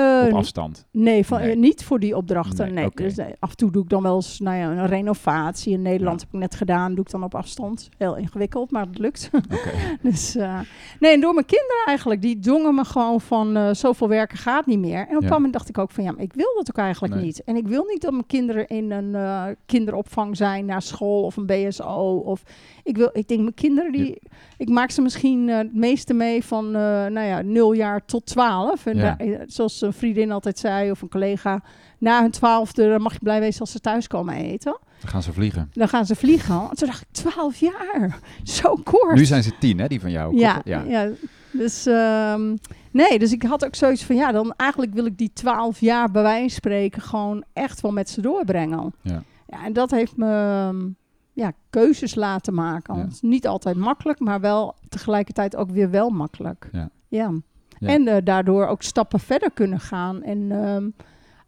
[0.00, 0.86] Eh, op afstand.
[0.90, 1.50] Nee, van, Nee.
[1.50, 2.74] eh, niet voor die opdrachten.
[2.74, 2.88] Nee.
[2.94, 5.72] Dus eh, af en toe doe ik dan wel eens nou ja, een renovatie.
[5.72, 6.26] In Nederland Ja.
[6.26, 7.88] heb ik net gedaan, doe ik dan op afstand.
[7.98, 9.30] Heel ingewikkeld, maar het lukt.
[9.32, 9.70] Oké.
[10.08, 10.60] dus, eh,
[11.00, 12.22] nee, en door mijn kinderen eigenlijk.
[12.22, 15.06] Die dwongen me gewoon van eh, zoveel werken gaat niet meer.
[15.08, 15.34] En op een Ja.
[15.34, 17.44] moment dacht ik ook van ja, maar ik wil dat ook eigenlijk niet.
[17.44, 21.36] En ik wil niet dat mijn kinderen in een eh, kinderopvang zijn naar school of
[21.36, 22.22] een BSO.
[22.24, 22.42] Of
[22.84, 24.18] ik wil, ik denk mijn kinderen die,
[24.56, 26.72] ik maak ze misschien eh, het meeste mee van eh,
[27.06, 28.86] nou ja, 0 jaar tot 12.
[28.86, 31.62] En daar- eh, zoals een vriendin altijd zei of een collega,
[31.98, 34.78] na hun twaalfde dan mag je blij wezen als ze thuis komen eten.
[35.00, 35.70] Dan gaan ze vliegen.
[35.72, 36.60] Dan gaan ze vliegen.
[36.70, 39.14] En toen dacht ik, 12 jaar, zo kort.
[39.14, 40.36] Nu zijn ze tien, hè, die van jou.
[40.36, 40.82] Ja, ja.
[40.88, 41.08] ja.
[41.52, 42.56] Dus ehm,
[42.90, 46.10] nee, dus ik had ook zoiets van ja, dan eigenlijk wil ik die 12 jaar
[46.10, 48.94] bij wijze spreken gewoon echt wel met ze doorbrengen.
[49.02, 49.22] Ja.
[49.46, 50.92] ja en dat heeft me
[51.32, 52.96] ja, keuzes laten maken.
[52.96, 53.06] Ja.
[53.20, 56.68] Niet altijd makkelijk, maar wel tegelijkertijd ook weer wel makkelijk.
[56.72, 56.90] Ja.
[57.08, 57.32] ja.
[57.80, 57.88] Ja.
[57.88, 60.88] En eh, daardoor ook stappen verder kunnen gaan en ehm,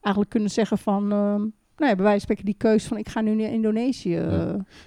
[0.01, 1.40] eigenlijk kunnen zeggen van, ehm,
[1.77, 4.21] nou ja, bij wijze van spreken die keuze van ik ga nu naar Indonesië.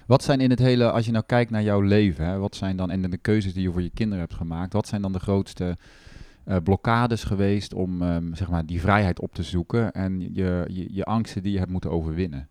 [0.06, 2.76] Wat zijn in het hele, als je nou kijkt naar jouw leven, hè, wat zijn
[2.76, 5.20] dan, en de keuzes die je voor je kinderen hebt gemaakt, wat zijn dan de
[5.20, 5.76] grootste
[6.46, 10.94] eh, blokkades geweest om ehm, zeg maar die vrijheid op te zoeken en je, je,
[10.94, 12.48] je angsten die je hebt moeten overwinnen?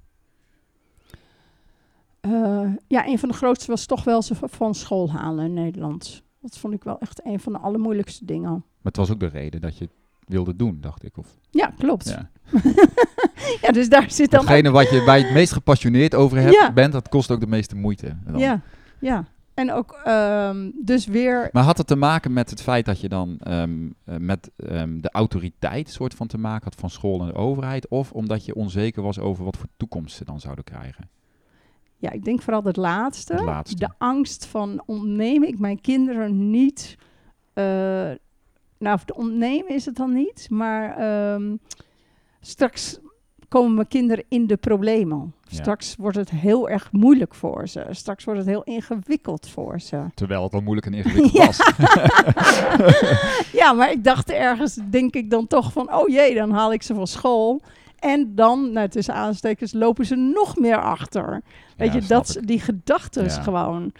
[2.19, 6.23] Eh, ja, een van de grootste was toch wel ze van school halen in Nederland.
[6.41, 8.63] Dat vond ik wel echt een van de allermoeilijkste dingen.
[8.85, 9.93] Maar het was ook de reden dat je het
[10.27, 11.17] wilde doen, dacht ik.
[11.17, 12.09] Of, Ja, klopt.
[12.09, 12.29] Ja,
[13.61, 13.71] ja.
[13.71, 14.45] dus daar zit dan...
[14.45, 16.73] Datgene wat je bij het meest gepassioneerd over hebt, Ja.
[16.73, 18.17] bent, dat kost ook de meeste moeite.
[18.25, 18.39] dan.
[18.39, 18.61] Ja,
[18.99, 19.25] ja.
[19.53, 21.49] En ook ehm, dus weer...
[21.51, 24.99] Maar had het te maken met het feit dat je dan ehm, eh, met ehm,
[24.99, 27.87] de autoriteit soort van te maken had van school en de overheid?
[27.87, 31.09] Of omdat je onzeker was over wat voor toekomst ze dan zouden krijgen?
[31.97, 33.33] Ja, ik denk vooral het laatste.
[33.33, 33.75] Het laatste.
[33.75, 36.97] De angst van ontneem ik mijn kinderen niet...
[37.53, 37.63] eh,
[38.85, 41.55] nou, de ontnemen is het dan niet, maar ehm,
[42.41, 42.99] straks
[43.47, 45.33] komen mijn kinderen in de problemen.
[45.47, 45.57] Ja.
[45.61, 47.85] Straks wordt het heel erg moeilijk voor ze.
[47.89, 50.03] Straks wordt het heel ingewikkeld voor ze.
[50.13, 51.45] Terwijl het al moeilijk en ingewikkeld Ja.
[51.45, 51.57] was.
[53.61, 56.83] ja, maar ik dacht ergens, denk ik dan toch van, oh jee, dan haal ik
[56.83, 57.61] ze van school.
[57.99, 61.41] En dan, nou, tussen aanstekens, lopen ze nog meer achter.
[61.77, 63.91] Weet Ja, je, dat, die gedachten gewoon.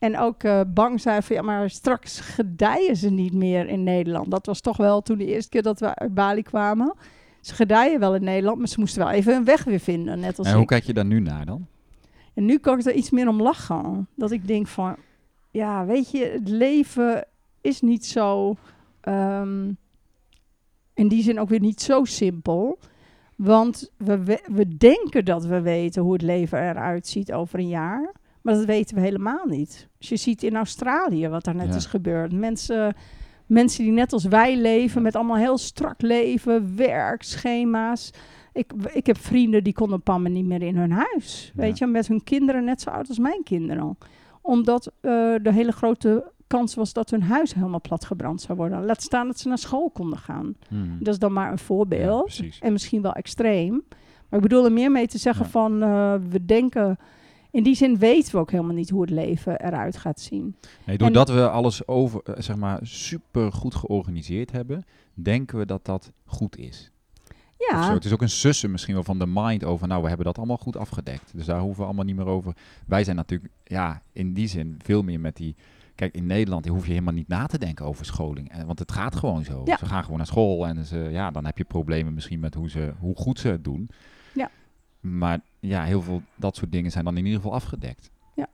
[0.00, 4.30] En ook eh, bang zijn van, ja, maar straks gedijen ze niet meer in Nederland.
[4.30, 6.94] Dat was toch wel toen de eerste keer dat we uit Bali kwamen.
[7.40, 10.38] Ze gedijen wel in Nederland, maar ze moesten wel even een weg weer vinden, net
[10.38, 10.68] als En hoe ik.
[10.68, 11.66] kijk je daar nu naar dan?
[12.34, 14.08] En nu kan ik er iets meer om lachen.
[14.16, 14.96] Dat ik denk van,
[15.50, 17.26] ja, weet je, het leven
[17.60, 18.56] is niet zo,
[19.00, 19.72] ehm,
[20.94, 22.78] in die zin ook weer niet zo simpel.
[23.36, 27.68] Want we, we, we denken dat we weten hoe het leven eruit ziet over een
[27.68, 28.12] jaar.
[28.42, 29.88] Maar dat weten we helemaal niet.
[29.98, 31.74] Als je ziet in Australië wat daar net Ja.
[31.74, 32.32] is gebeurd.
[32.32, 32.94] Mensen,
[33.46, 38.10] mensen die net als wij leven, met allemaal heel strak leven, werk, schema's.
[38.52, 41.52] Ik, ik heb vrienden die konden pammen niet meer in hun huis.
[41.54, 41.62] Ja.
[41.62, 43.98] Weet je, met hun kinderen net zo oud als mijn kinderen.
[44.40, 45.10] Omdat eh,
[45.42, 48.84] de hele grote kans was dat hun huis helemaal platgebrand zou worden.
[48.84, 50.54] Laat staan dat ze naar school konden gaan.
[50.68, 50.96] Hmm.
[51.00, 52.40] Dat is dan maar een voorbeeld.
[52.60, 53.72] en misschien wel extreem.
[54.28, 55.82] Maar ik bedoel er meer mee te zeggen van...
[55.82, 56.98] eh, we denken...
[57.50, 60.56] In die zin weten we ook helemaal niet hoe het leven eruit gaat zien.
[60.84, 64.84] Nee, doordat we alles over, eh, zeg maar, super goed georganiseerd hebben,
[65.14, 66.90] denken we dat dat goed is.
[67.70, 70.26] Ja, Het is ook een sussen misschien wel van de mind over, nou, we hebben
[70.26, 71.32] dat allemaal goed afgedekt.
[71.34, 72.56] Dus daar hoeven we allemaal niet meer over.
[72.86, 75.54] Wij zijn natuurlijk, ja, in die zin veel meer met die...
[75.94, 78.50] Kijk, in Nederland hoef je helemaal niet na te denken over scholing.
[78.50, 79.62] Eh, Want het gaat gewoon zo.
[79.64, 79.76] Ja.
[79.76, 82.70] Ze gaan gewoon naar school en ze, ja, dan heb je problemen misschien met hoe,
[82.70, 83.88] ze, hoe goed ze het doen.
[85.00, 85.08] Ja.
[85.10, 88.10] Maar ja, heel veel dat soort dingen zijn dan in ieder geval afgedekt.
[88.34, 88.46] ja,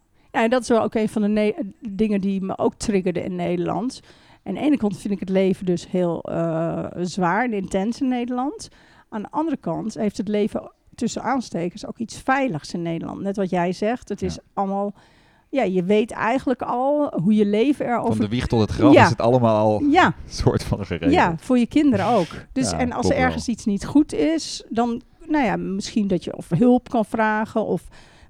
[0.43, 1.55] en dat is wel ook een van de ne-
[1.89, 4.01] dingen die me ook triggerden in Nederland.
[4.45, 8.09] Aan de ene kant vind ik het leven dus heel eh, zwaar en intens in
[8.09, 8.69] Nederland.
[9.09, 13.21] Aan de andere kant heeft het leven tussen aanstekers ook iets veiligs in Nederland.
[13.21, 14.41] Net wat jij zegt, het is Ja.
[14.55, 14.95] allemaal...
[15.49, 18.15] Ja, je weet eigenlijk al hoe je leven erover...
[18.17, 19.03] Van de wieg tot het graf Ja.
[19.05, 20.13] is het allemaal al Ja, een
[20.45, 21.13] soort van geregeld.
[21.13, 22.27] Ja, voor je kinderen ook.
[22.53, 26.25] Dus Ja, en als er ergens iets niet goed is, dan, nou ja, misschien dat
[26.25, 27.83] je of hulp kan vragen of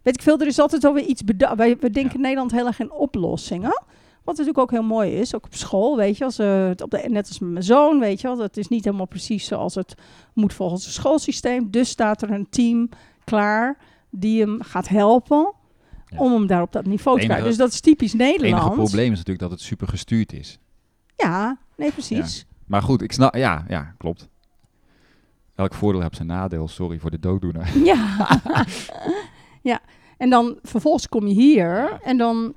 [0.02, 0.38] weet ik veel.
[0.40, 1.56] Er is altijd wel weer iets bedacht.
[1.56, 3.82] Wij we denken in Nederland heel erg in oplossingen.
[4.24, 6.90] Wat natuurlijk ook heel mooi is, ook op school, weet je, als, eh, het op
[6.90, 9.94] de, net als mijn zoon, weet je wel, dat is niet helemaal precies zoals het
[10.34, 11.70] moet volgens het schoolsysteem.
[11.70, 12.88] Dus staat er een team
[13.24, 13.76] klaar
[14.10, 15.52] die hem gaat helpen
[16.06, 16.18] Ja.
[16.18, 17.46] om hem daar op dat niveau te krijgen.
[17.46, 18.74] Dus dat is typisch Het enige Nederland.
[18.74, 20.58] probleem is natuurlijk dat het super gestuurd is.
[21.16, 22.46] Ja, nee, precies.
[22.66, 24.28] Maar goed, ik snap, ja, ja, klopt.
[25.56, 26.68] Elk voordeel heeft zijn nadeel.
[26.68, 27.78] Sorry voor de dooddoener.
[27.84, 28.40] Ja.
[29.62, 29.80] ja.
[30.16, 32.54] En dan vervolgens kom je hier en dan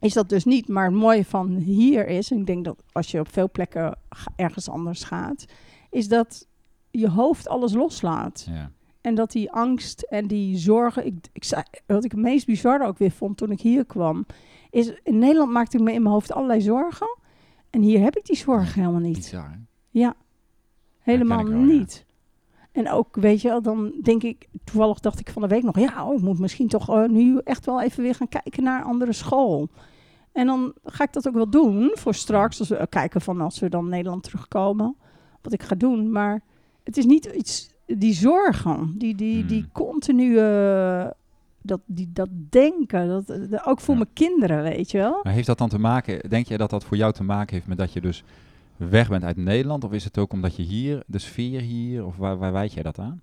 [0.00, 0.68] is dat dus niet.
[0.68, 3.98] Maar het mooie van hier is, en ik denk dat als je op veel plekken
[4.36, 5.44] ergens anders gaat,
[5.90, 6.46] is dat
[6.90, 8.46] je hoofd alles loslaat.
[8.50, 8.70] Ja.
[9.00, 11.06] En dat die angst en die zorgen.
[11.06, 14.26] Ik, ik zei, wat ik het meest bizarre ook weer vond toen ik hier kwam,
[14.70, 17.18] is in Nederland maakte ik me in mijn hoofd allerlei zorgen.
[17.70, 19.16] En hier heb ik die zorgen helemaal niet.
[19.16, 19.56] Bizar, hè?
[19.90, 20.14] Ja,
[20.98, 22.05] helemaal wel, niet.
[22.76, 25.78] En ook, weet je wel, dan denk ik, toevallig dacht ik van de week nog,
[25.78, 28.82] ja, oh, ik moet misschien toch eh, nu echt wel even weer gaan kijken naar
[28.82, 29.68] andere school.
[30.32, 33.40] En dan ga ik dat ook wel doen voor straks, als we eh, kijken van
[33.40, 34.96] als we dan Nederland terugkomen,
[35.42, 36.10] wat ik ga doen.
[36.12, 36.42] Maar
[36.84, 39.70] het is niet iets, die zorgen, die, die, die Hmm.
[39.72, 41.12] continue,
[41.62, 44.00] dat, die, dat denken, dat, ook voor Ja.
[44.00, 45.20] mijn kinderen, weet je wel.
[45.22, 47.66] Maar heeft dat dan te maken, denk jij dat dat voor jou te maken heeft
[47.66, 48.24] met dat je dus
[48.76, 49.84] weg bent uit Nederland?
[49.84, 52.82] Of is het ook omdat je hier, de sfeer hier, of waar, waar wijd jij
[52.82, 53.20] dat aan?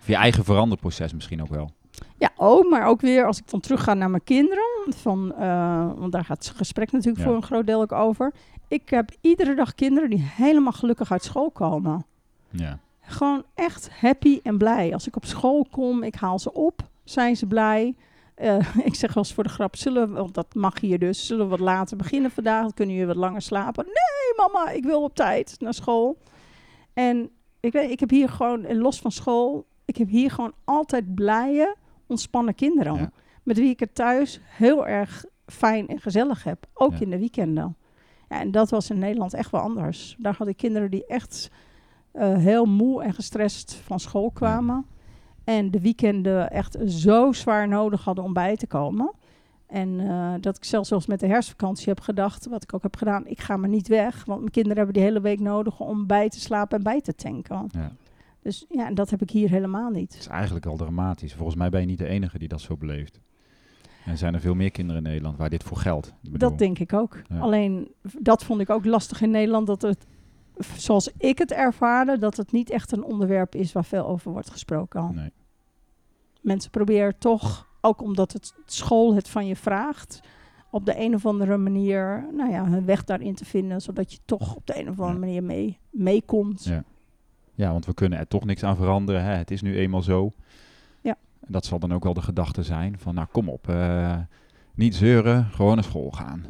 [0.00, 1.70] Of je eigen veranderproces misschien ook wel?
[2.18, 5.90] Ja, ook, maar ook weer als ik dan terug ga naar mijn kinderen, van, eh,
[5.96, 7.24] want daar gaat het gesprek natuurlijk Ja.
[7.24, 8.32] voor een groot deel ook over.
[8.68, 12.04] Ik heb iedere dag kinderen die helemaal gelukkig uit school komen.
[12.50, 12.78] Ja.
[13.00, 14.92] Gewoon echt happy en blij.
[14.92, 17.94] Als ik op school kom, ik haal ze op, zijn ze blij.
[18.34, 21.26] Eh, ik zeg wel eens voor de grap, zullen we, want dat mag hier dus,
[21.26, 22.62] zullen we wat later beginnen vandaag?
[22.62, 23.84] Dan kunnen jullie wat langer slapen.
[23.84, 26.18] Nee, mama, ik wil op tijd naar school.
[26.92, 31.14] En ik, weet, ik heb hier gewoon, los van school, ik heb hier gewoon altijd
[31.14, 32.94] blije, ontspannen kinderen.
[32.94, 33.10] Ja.
[33.42, 36.66] Met wie ik het thuis heel erg fijn en gezellig heb.
[36.74, 37.00] Ook Ja.
[37.00, 37.76] in de weekenden.
[38.28, 40.16] Ja, en dat was in Nederland echt wel anders.
[40.18, 41.50] Daar had ik kinderen die echt
[42.12, 44.86] eh, heel moe en gestrest van school kwamen.
[45.44, 49.12] En de weekenden echt zo zwaar nodig hadden om bij te komen.
[49.66, 52.96] En eh, dat ik zelfs zoals met de herfstvakantie heb gedacht, wat ik ook heb
[52.96, 54.24] gedaan, ik ga maar niet weg.
[54.24, 57.14] Want mijn kinderen hebben die hele week nodig om bij te slapen en bij te
[57.14, 57.68] tanken.
[57.72, 57.92] ja.
[58.42, 60.16] Dus ja, en dat heb ik hier helemaal Het niet.
[60.18, 61.34] is eigenlijk al dramatisch.
[61.34, 63.20] Volgens mij ben je niet de enige die dat zo beleeft.
[64.04, 66.14] En zijn er veel meer kinderen in Nederland waar dit voor geldt.
[66.20, 67.22] Bedoel, Dat denk ik ook.
[67.28, 67.38] Ja.
[67.38, 70.06] Alleen dat vond ik ook lastig in Nederland, dat het,
[70.76, 74.50] zoals ik het ervaarde, dat het niet echt een onderwerp is waar veel over wordt
[74.50, 75.14] gesproken.
[75.14, 75.32] Nee.
[76.40, 80.20] Mensen proberen toch, ook omdat het school het van je vraagt,
[80.70, 84.18] op de een of andere manier, nou ja, hun weg daarin te vinden, zodat je
[84.24, 86.64] toch op de een of andere manier mee, meekomt.
[86.64, 86.84] Ja.
[87.54, 89.24] Ja, want we kunnen er toch niks aan veranderen.
[89.24, 89.34] Hè?
[89.34, 90.32] Het is nu eenmaal zo.
[91.00, 91.16] Ja.
[91.40, 94.18] En dat zal dan ook wel de gedachte zijn van, nou kom op, eh,
[94.74, 96.44] niet zeuren, gewoon naar school gaan.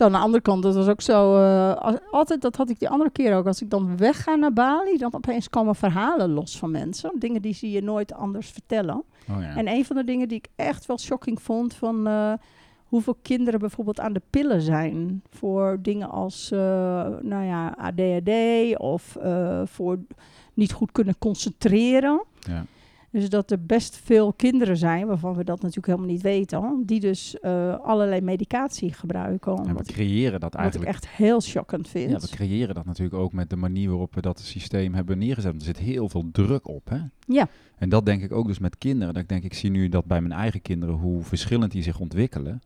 [0.00, 2.78] Terwijl aan de andere kant, dat was ook zo, eh, als- altijd, dat had ik
[2.78, 6.58] die andere keer ook, als ik dan wegga naar Bali, dan opeens komen verhalen los
[6.58, 9.02] van mensen, dingen die ze je nooit anders vertellen.
[9.30, 9.56] Oh ja.
[9.56, 12.32] En een van de dingen die ik echt wel shocking vond, van eh,
[12.84, 16.58] hoeveel kinderen bijvoorbeeld aan de pillen zijn voor dingen als, eh,
[17.20, 18.30] nou ja, ADHD
[18.78, 19.16] of
[19.64, 19.98] voor
[20.54, 22.24] niet goed kunnen concentreren.
[22.40, 22.64] ja.
[23.12, 27.00] Dus dat er best veel kinderen zijn, waarvan we dat natuurlijk helemaal niet weten, die
[27.00, 29.56] dus eh, allerlei medicatie gebruiken.
[29.56, 30.90] En we wat, ik- creëren dat wat ik eigenlijk.
[30.90, 32.10] echt heel shockend vind.
[32.10, 35.54] Ja, we creëren dat natuurlijk ook met de manier waarop we dat systeem hebben neergezet.
[35.54, 36.88] Er zit heel veel druk op.
[36.88, 36.98] Hè?
[37.26, 37.48] Ja.
[37.78, 39.14] En dat denk ik ook dus met kinderen.
[39.14, 41.98] Dat ik denk, ik zie nu dat bij mijn eigen kinderen hoe verschillend die zich
[42.00, 42.62] ontwikkelen.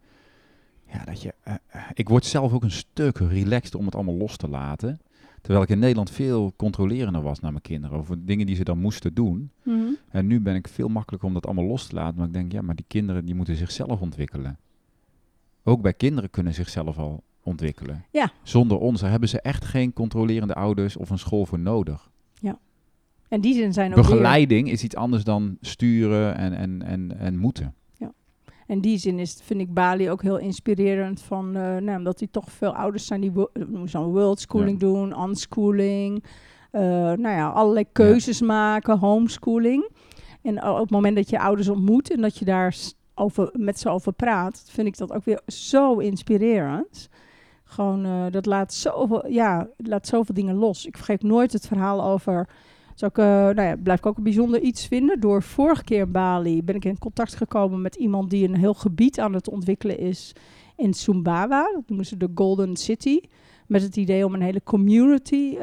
[0.93, 4.15] Ja, dat je, eh, eh, ik word zelf ook een stuk relaxed om het allemaal
[4.17, 4.99] los te laten.
[5.45, 8.79] Terwijl ik in Nederland veel controlerender was naar mijn kinderen over dingen die ze dan
[8.79, 9.51] moesten doen.
[9.63, 9.79] Mhm.
[10.09, 12.17] En nu ben ik veel makkelijker om dat allemaal los te laten.
[12.19, 14.59] Maar ik denk, ja, maar die kinderen die moeten zichzelf ontwikkelen.
[15.63, 18.05] Ook bij kinderen kunnen zichzelf al ontwikkelen.
[18.11, 18.33] Ja.
[18.43, 22.11] Zonder ons daar hebben ze echt geen controlerende ouders of een school voor nodig.
[22.41, 22.59] Ja.
[23.29, 27.19] In die zin zijn ook weer- Begeleiding is iets anders dan sturen en, en, en,
[27.19, 27.75] en moeten.
[28.67, 32.29] In die zin is, vind ik Bali ook heel inspirerend van, eh, nou, omdat die
[32.31, 33.51] toch veel ouders zijn die wo-
[33.85, 36.25] zo'n world schooling doen, unschooling,
[36.71, 39.89] eh, nou ja, allerlei keuzes maken, homeschooling.
[40.43, 42.77] En op het moment dat je ouders ontmoet en dat je daar
[43.15, 47.09] over, met ze over praat, vind ik dat ook weer zo inspirerend.
[47.65, 50.87] Gewoon, eh, dat laat zoveel, ja, laat zoveel dingen los.
[50.87, 52.49] Ik vergeet nooit het verhaal over
[52.95, 55.21] zou ik, eh, nou ja, blijf ik ook een bijzonder iets vinden.
[55.21, 58.75] Door vorige keer in Bali ben ik in contact gekomen met iemand die een heel
[58.75, 60.33] gebied aan het ontwikkelen is
[60.77, 61.73] in Sumbawa.
[61.73, 63.21] Dat noemen ze de Golden City.
[63.67, 65.61] Met het idee om een hele community eh,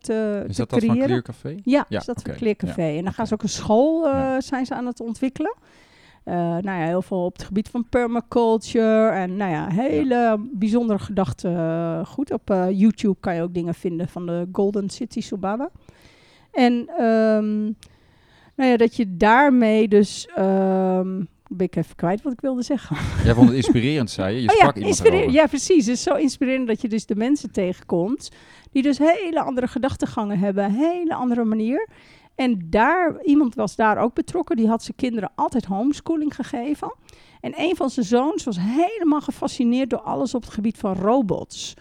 [0.00, 1.06] te, Is te dat dat van creëren.
[1.06, 1.48] Clear Café?
[1.62, 2.28] Ja, Ja, is dat oké.
[2.28, 2.96] van Kleercafé.
[2.96, 4.40] En dan gaan ze ook een school eh, Ja.
[4.40, 5.54] zijn ze aan het ontwikkelen.
[6.24, 9.08] Nou ja, heel veel op het gebied van permaculture.
[9.08, 12.06] En nou ja, hele bijzondere gedachten.
[12.06, 15.70] goed, op YouTube kan je ook dingen vinden van de Golden City Subawa.
[16.54, 17.62] En ehm,
[18.56, 20.28] nou ja, dat je daarmee dus...
[20.34, 22.96] ehm, ben ik even kwijt wat ik wilde zeggen.
[23.24, 24.42] Jij vond het inspirerend, zei je.
[24.42, 25.86] Je Oh sprak ja, ja, precies.
[25.86, 28.30] Het is zo inspirerend dat je dus de mensen tegenkomt
[28.72, 31.88] die dus hele andere gedachtegangen hebben, hele andere manier.
[32.34, 36.94] En daar, iemand was daar ook betrokken, die had zijn kinderen altijd homeschooling gegeven.
[37.40, 41.74] En een van zijn zoons was helemaal gefascineerd door alles op het gebied van robots.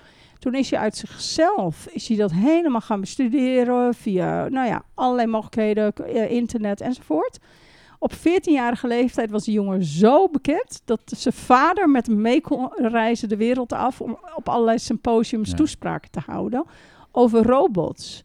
[0.43, 5.27] Toen is hij uit zichzelf, is hij dat helemaal gaan bestuderen via, nou ja, allerlei
[5.27, 7.39] mogelijkheden, eh, internet enzovoort.
[7.99, 12.69] Op 14-jarige leeftijd was die jongen zo bekend dat zijn vader met hem mee kon
[12.75, 15.55] reizen de wereld af om op allerlei symposiums Ja.
[15.55, 16.65] toespraken te houden
[17.11, 18.21] over robots.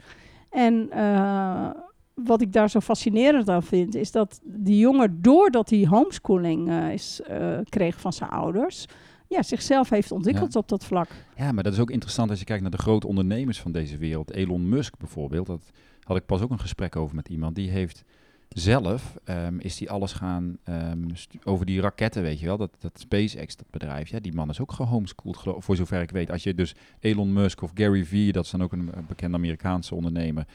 [0.51, 1.71] En eh,
[2.15, 6.93] wat ik daar zo fascinerend aan vind, is dat die jongen, doordat hij homeschooling eh,
[6.93, 7.21] is,
[7.69, 8.87] kreeg van zijn ouders,
[9.29, 11.09] ja, zichzelf heeft ontwikkeld op dat vlak.
[11.37, 13.97] Ja, maar dat is ook interessant als je kijkt naar de grote ondernemers van deze
[13.97, 14.31] wereld.
[14.31, 15.71] Elon Musk bijvoorbeeld, dat
[16.03, 17.55] had ik pas ook een gesprek over met iemand.
[17.55, 18.05] Die heeft
[18.49, 21.09] zelf, ehm, is die alles gaan ehm,
[21.45, 22.57] over die raketten, weet je wel.
[22.57, 26.11] Dat, dat SpaceX, dat bedrijf, ja, die man is ook gehomeschooled, geloof voor zover ik
[26.11, 26.31] weet.
[26.31, 29.95] Als je dus Elon Musk of Gary Vee, dat is dan ook een bekende Amerikaanse
[29.95, 30.47] ondernemer.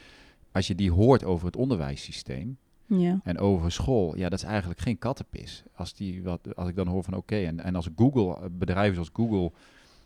[0.52, 3.20] Als je die hoort over het onderwijssysteem, Ja.
[3.24, 5.62] en over school, ja, dat is eigenlijk geen kattenpis.
[5.74, 8.94] Als, die wat, als ik dan hoor van oké, en, en als Google, eh, bedrijven
[8.94, 9.52] zoals Google,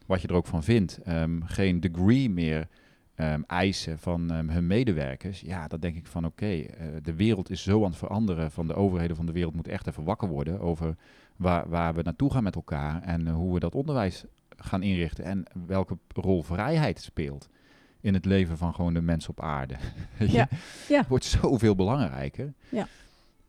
[0.07, 2.68] wat je er ook van vindt, ehm, geen degree meer
[3.14, 7.51] ehm, eisen van ehm, hun medewerkers, ja, dan denk ik van oké, eh, de wereld
[7.51, 10.29] is zo aan het veranderen, van de overheden van de wereld moet echt even wakker
[10.29, 10.97] worden over
[11.37, 14.24] waar, waar we naartoe gaan met elkaar en hoe we dat onderwijs
[14.57, 17.49] gaan inrichten en welke rol vrijheid speelt
[18.09, 19.74] in het leven van gewoon de mensen op aarde.
[20.18, 20.48] Ja,
[20.88, 20.98] ja.
[20.98, 22.52] Het wordt zoveel belangrijker.
[22.68, 22.86] Ja.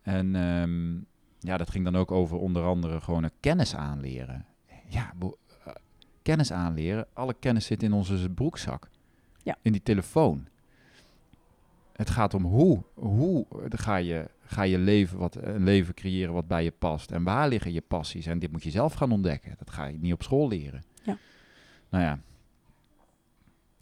[0.01, 0.93] En ehm,
[1.39, 4.45] ja, dat ging dan ook over onder andere gewoon een kennis aanleren.
[4.87, 5.73] Ja, eh,
[6.21, 7.07] kennis aanleren.
[7.13, 8.89] Alle kennis zit in onze broekzak.
[9.43, 9.57] Ja.
[9.61, 10.47] In die telefoon.
[11.93, 16.47] Het gaat om hoe, hoe ga je, ga je leven wat, een leven creëren wat
[16.47, 17.11] bij je past.
[17.11, 18.25] En waar liggen je passies.
[18.25, 19.55] En dit moet je zelf gaan ontdekken.
[19.57, 20.83] Dat ga je niet op school leren.
[21.03, 21.17] Ja.
[21.89, 22.19] Nou ja,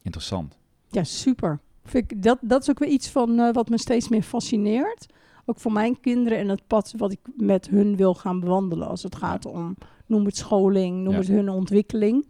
[0.01, 0.57] interessant.
[0.90, 1.60] Ja, super.
[1.84, 5.06] Vind ik, dat, dat is ook weer iets van eh, wat me steeds meer fascineert.
[5.46, 8.88] Ook voor mijn kinderen en het pad wat ik met hun wil gaan bewandelen.
[8.88, 9.76] Als het gaat om,
[10.06, 11.20] noem het scholing, noem Ja.
[11.20, 12.28] het hun ontwikkeling.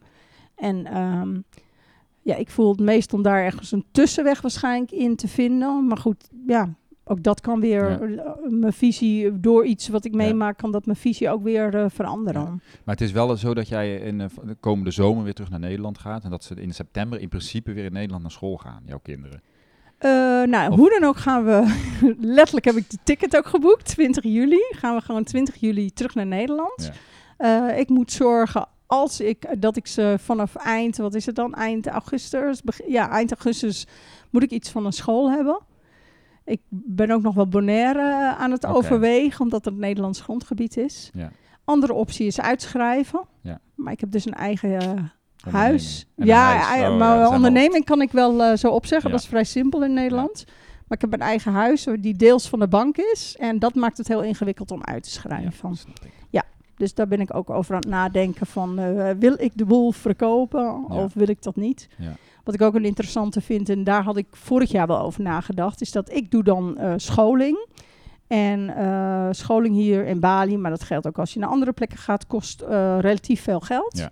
[0.55, 1.39] En ehm,
[2.21, 5.87] ja, ik voel het meest om daar ergens een tussenweg waarschijnlijk in te vinden.
[5.87, 6.73] Maar goed, ja,
[7.07, 7.99] ook dat kan weer, Ja.
[7.99, 10.17] eh, mijn visie, door iets wat ik Ja.
[10.17, 12.41] meemaak, kan dat mijn visie ook weer eh, veranderen.
[12.41, 12.49] Ja.
[12.83, 15.59] Maar het is wel zo dat jij in eh, de komende zomer weer terug naar
[15.59, 16.23] Nederland gaat.
[16.23, 19.41] En dat ze in september in principe weer in Nederland naar school gaan, jouw kinderen.
[19.97, 20.09] Eh,
[20.43, 21.75] nou, Of- hoe dan ook gaan we...
[22.37, 23.85] letterlijk heb ik de ticket ook geboekt.
[23.85, 26.91] 20 juli gaan we gewoon 20 juli terug naar Nederland.
[27.37, 30.97] Eh, ik moet zorgen als ik, dat ik ze vanaf eind...
[30.97, 31.53] Wat is het dan?
[31.53, 32.61] Eind augustus?
[32.87, 33.87] ja, eind augustus
[34.29, 35.59] moet ik iets van een school hebben.
[36.47, 39.41] Ik ben ook nog wel Bonaire eh, aan het overwegen...
[39.41, 41.09] omdat het Nederlands grondgebied is.
[41.13, 41.31] Ja.
[41.63, 43.21] Andere optie is uitschrijven.
[43.41, 43.59] Ja.
[43.75, 44.79] Maar ik heb dus een eigen...
[44.81, 44.89] eh.
[45.53, 46.07] Huis.
[46.15, 46.65] Ja, huis.
[46.67, 49.09] ei- Oh, ja, maar wel- onderneming kan ik wel eh, zo opzeggen.
[49.09, 49.15] Ja.
[49.15, 50.43] Dat is vrij simpel in Nederland.
[50.87, 53.35] Maar ik heb een eigen huis eh, die deels van de bank is.
[53.39, 55.71] En dat maakt het heel ingewikkeld om uit te Ja, schrijven.
[55.71, 56.41] ik.
[56.77, 58.79] Dus daar ben ik ook over aan het nadenken van...
[58.79, 61.03] eh, wil ik de boel verkopen Ja.
[61.03, 61.87] of wil ik dat niet?
[62.47, 62.53] Ja.
[62.53, 65.81] Wat ik ook een interessante vind, en daar had ik vorig jaar wel over nagedacht...
[65.81, 67.67] is dat ik doe dan eh, scholing...
[68.27, 71.97] En eh, scholing hier in Bali, maar dat geldt ook als je naar andere plekken
[71.97, 73.97] gaat, kost eh, relatief veel geld.
[73.97, 74.11] Ja.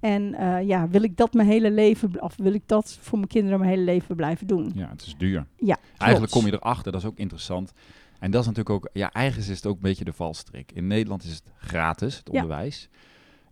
[0.00, 0.34] En
[0.66, 3.70] ja, wil ik dat mijn hele leven, of wil ik dat voor mijn kinderen mijn
[3.70, 4.72] hele leven blijven doen?
[4.74, 5.46] Ja, het is duur.
[5.56, 7.72] Ja, Eigenlijk kom je erachter, dat is ook interessant.
[8.18, 10.72] En dat is natuurlijk ook, ja, eigenlijk is het ook een beetje de valstrik.
[10.72, 12.42] In Nederland is het gratis, het Ja.
[12.42, 12.88] onderwijs.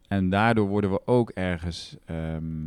[0.08, 2.66] En daardoor worden we ook ergens, ehm,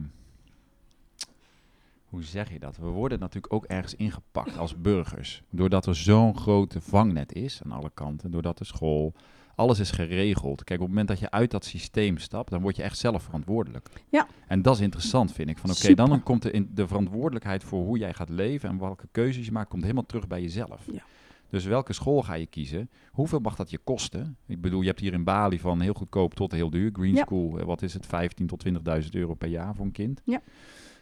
[2.08, 2.78] hoe zeg je dat?
[2.78, 5.42] We worden natuurlijk ook ergens ingepakt als burgers.
[5.50, 8.32] Doordat er zo'n grote vangnet is aan alle kanten.
[8.32, 9.14] Doordat de school,
[9.56, 10.64] alles is geregeld.
[10.64, 13.24] Kijk, op het moment dat je uit dat systeem stapt, dan word je echt zelf
[13.24, 13.90] verantwoordelijk.
[14.10, 14.28] Ja.
[14.48, 15.58] En dat is interessant, vind ik.
[15.58, 19.08] Van oké, dan komt de, in, de verantwoordelijkheid voor hoe jij gaat leven en welke
[19.12, 20.86] keuzes je maakt, komt helemaal terug bij jezelf.
[20.92, 21.04] Ja.
[21.50, 22.90] Dus welke school ga je kiezen?
[23.12, 24.38] Hoeveel mag dat je kosten?
[24.46, 26.90] Ik bedoel, je hebt hier in Bali van heel goedkoop tot heel duur.
[26.94, 27.24] Green Ja.
[27.26, 28.06] School, eh, wat is het?
[28.06, 30.22] 15 tot 20.000 euro per jaar voor een kind.
[30.26, 30.42] Ja.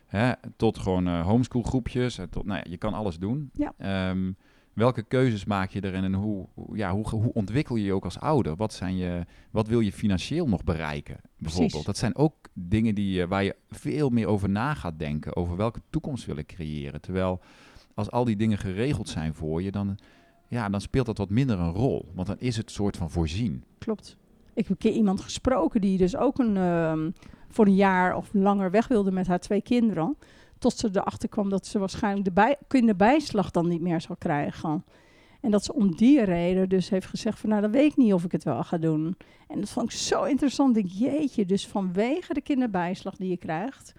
[0.06, 2.18] Hè, tot gewoon eh homeschool groepjes.
[2.18, 3.50] eh, Tot, nou ja, je kan alles doen.
[3.54, 3.74] Ja.
[3.78, 4.32] Ehm,
[4.74, 8.20] welke keuzes maak je erin en hoe, ja, hoe, hoe ontwikkel je je ook als
[8.20, 8.56] ouder?
[8.56, 11.18] Wat, zijn je, wat wil je financieel nog bereiken?
[11.38, 11.70] Bijvoorbeeld.
[11.72, 11.86] Precies.
[11.86, 15.36] Dat zijn ook dingen die, je- waar je veel meer over na gaat denken.
[15.36, 17.02] Over welke toekomst wil ik creëren.
[17.02, 17.40] Terwijl
[17.94, 19.98] als al die dingen geregeld zijn voor je, dan,
[20.48, 22.12] ja, dan speelt dat wat minder een rol.
[22.14, 23.64] Want dan is het soort van voorzien.
[23.78, 24.18] Klopt.
[24.54, 27.10] Ik heb een keer iemand gesproken die dus ook een, ehm,
[27.56, 30.18] voor een jaar of langer weg wilde met haar twee kinderen.
[30.60, 34.86] Tot ze erachter kwam dat ze waarschijnlijk de bij, kinderbijslag dan niet meer zal krijgen.
[35.42, 38.14] En dat ze om die reden dus heeft gezegd van nou, dan weet ik niet
[38.14, 39.18] of ik het wel ga doen.
[39.48, 40.78] En dat vond ik zo interessant.
[40.78, 43.94] Ik denk, jeetje, dus vanwege de kinderbijslag die je krijgt,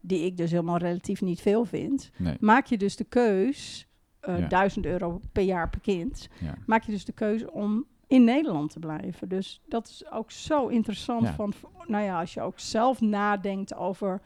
[0.00, 2.36] die ik dus helemaal relatief niet veel vind, Nee.
[2.40, 3.86] maak je dus de keus,
[4.20, 4.46] eh Ja.
[4.46, 6.54] 1000 euro per jaar per kind, Ja.
[6.66, 9.28] maak je dus de keuze om in Nederland te blijven.
[9.28, 11.22] Dus dat is ook zo interessant.
[11.26, 11.32] Ja.
[11.34, 11.52] Van,
[11.86, 14.20] nou ja, als je ook zelf nadenkt over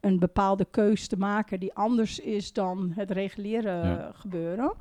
[0.00, 4.10] een bepaalde keus te maken die anders is dan het reguliere Ja.
[4.14, 4.72] gebeuren.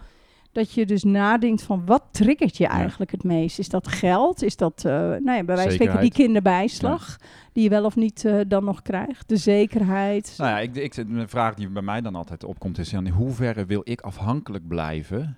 [0.51, 3.59] Dat je dus nadenkt van wat triggert je eigenlijk het meest?
[3.59, 4.43] Is dat geld?
[4.43, 7.17] Is dat, eh nou ja, bij wijze van spreken die kinderbijslag
[7.53, 9.29] die je wel of niet eh, dan nog krijgt?
[9.29, 10.33] De zekerheid.
[10.37, 13.65] Nou ja, ik, ik, een vraag die bij mij dan altijd opkomt is: in hoeverre
[13.65, 15.37] wil ik afhankelijk blijven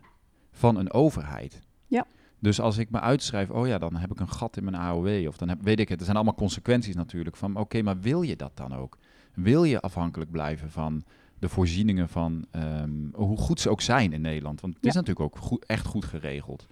[0.51, 1.61] van een overheid?
[1.88, 2.05] Ja.
[2.40, 5.28] Dus als ik me uitschrijf, oh ja, dan heb ik een gat in mijn AOW.
[5.28, 6.00] Of dan heb, weet ik het.
[6.00, 7.36] Er zijn allemaal consequenties natuurlijk.
[7.36, 8.98] Van oké, maar wil je dat dan ook?
[9.34, 11.04] Wil je afhankelijk blijven van
[11.40, 14.62] de voorzieningen van ehm, hoe goed ze ook zijn in Nederland?
[14.62, 16.68] Want het is natuurlijk ook goed, echt goed geregeld.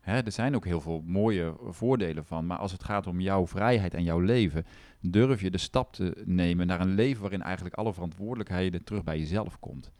[0.00, 2.46] Hè, er zijn ook heel veel mooie voordelen van.
[2.46, 4.66] Maar als het gaat om jouw vrijheid en jouw leven,
[5.00, 9.18] durf je de stap te nemen naar een leven waarin eigenlijk alle verantwoordelijkheden terug bij
[9.18, 9.92] jezelf komt.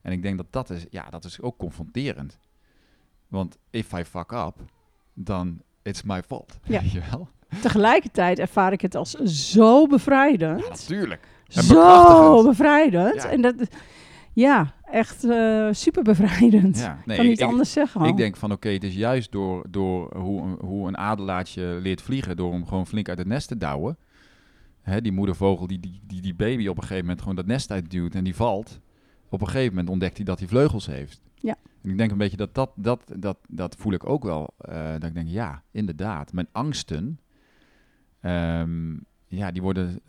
[0.00, 2.38] En ik denk dat dat is, ja, dat is ook confronterend.
[3.32, 4.54] Want if I fuck up,
[5.14, 6.58] dan it's my fault.
[6.64, 6.80] Ja.
[6.80, 7.28] Weet je wel?
[7.60, 10.60] Tegelijkertijd ervaar ik het als zo bevrijdend.
[10.60, 11.28] Ja, natuurlijk.
[11.48, 13.14] En zo bevrijdend.
[13.22, 13.28] Ja.
[13.30, 13.54] En dat,
[14.32, 16.78] ja, echt eh, super bevrijdend.
[16.78, 18.04] Ja, nee, kan niet ik, anders zeggen.
[18.04, 22.02] ik denk van oké, het is juist door, door hoe, een- hoe een adelaartje leert
[22.02, 23.96] vliegen, door hem gewoon flink uit het nest te douwen.
[24.82, 27.70] Hè, die moedervogel die, die, die die baby op een gegeven moment gewoon dat nest
[27.70, 28.80] uitduwt en die valt.
[29.28, 31.20] Op een gegeven moment ontdekt hij dat hij vleugels heeft.
[31.82, 31.88] Ja.
[31.88, 34.54] En ik denk een beetje dat dat, dat, dat, dat voel ik ook wel.
[34.58, 36.32] eh, dat ik denk, ja, inderdaad.
[36.32, 37.20] Mijn angsten,
[38.20, 38.92] ehm,
[39.26, 40.00] ja, die worden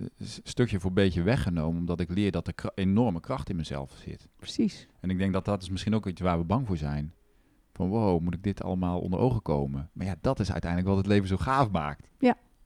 [0.44, 1.80] stukje voor beetje weggenomen.
[1.80, 4.28] Omdat ik leer dat er kra- enorme kracht in mezelf zit.
[4.38, 4.88] Precies.
[5.00, 7.14] En ik denk dat dat is misschien ook iets waar we bang voor zijn.
[7.74, 9.90] Van wow, moet ik dit allemaal onder ogen komen?
[9.94, 12.08] Maar ja, dat is uiteindelijk wat het leven zo gaaf maakt.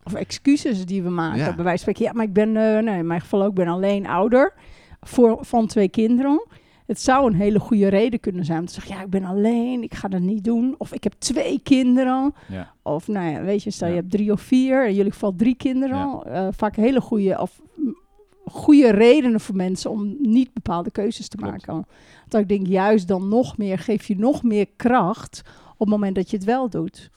[0.03, 1.37] Of excuses die we maken.
[1.39, 1.55] Ja.
[1.55, 3.67] Bij wijze van spreken, ja, maar ik ben, eh, nee, in mijn geval ook, ben
[3.67, 4.53] alleen ouder
[4.99, 6.45] voor, van twee kinderen.
[6.87, 9.83] Het zou een hele goede reden kunnen zijn om te zeggen, ja, ik ben alleen,
[9.83, 10.75] ik ga dat niet doen.
[10.77, 12.33] Of ik heb twee kinderen.
[12.47, 13.99] Ja, Of nou ja, weet je, stel je Ja.
[13.99, 16.23] hebt drie of vier, in jullie geval drie kinderen.
[16.23, 17.97] eh, vaak hele goede of mm,
[18.45, 21.51] goede redenen voor mensen om niet bepaalde keuzes te Klopt.
[21.67, 21.85] maken.
[22.27, 26.15] Dat ik denk, juist dan nog meer, geef je nog meer kracht op het moment
[26.15, 27.11] dat je het wel doet.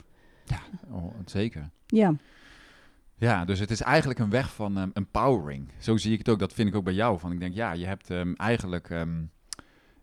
[0.91, 1.69] oh, zeker.
[1.87, 2.13] Ja,
[3.17, 5.67] Ja, dus het is eigenlijk een weg van ehm, empowering.
[5.79, 6.39] Zo zie ik het ook.
[6.39, 7.19] Dat vind ik ook bij jou.
[7.19, 9.09] Van ik denk, ja, je hebt ehm, eigenlijk, ehm,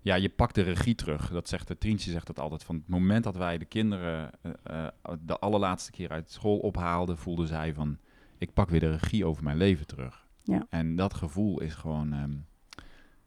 [0.09, 1.31] ja, je pakt de regie terug.
[1.31, 2.65] Dat zegt de Trientje zegt dat altijd.
[2.65, 7.19] Van het moment dat wij de kinderen eh, eh, de allerlaatste keer uit school ophaalden,
[7.19, 7.99] voelde zij van,
[8.39, 10.27] ik pak weer de regie over mijn leven terug.
[10.43, 10.67] Ja.
[10.71, 12.35] En dat gevoel is gewoon ehm,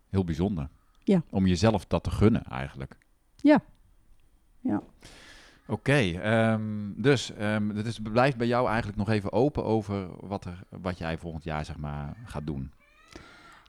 [0.10, 0.70] heel bijzonder.
[1.04, 1.24] Ja.
[1.30, 2.98] Om jezelf dat te gunnen, eigenlijk.
[3.36, 3.64] Ja.
[4.60, 4.82] Ja.
[5.68, 10.46] Oké, ehm, dus ehm het is, blijft bij jou eigenlijk nog even open over wat,
[10.46, 12.72] er, wat jij volgend jaar zeg maar gaat doen.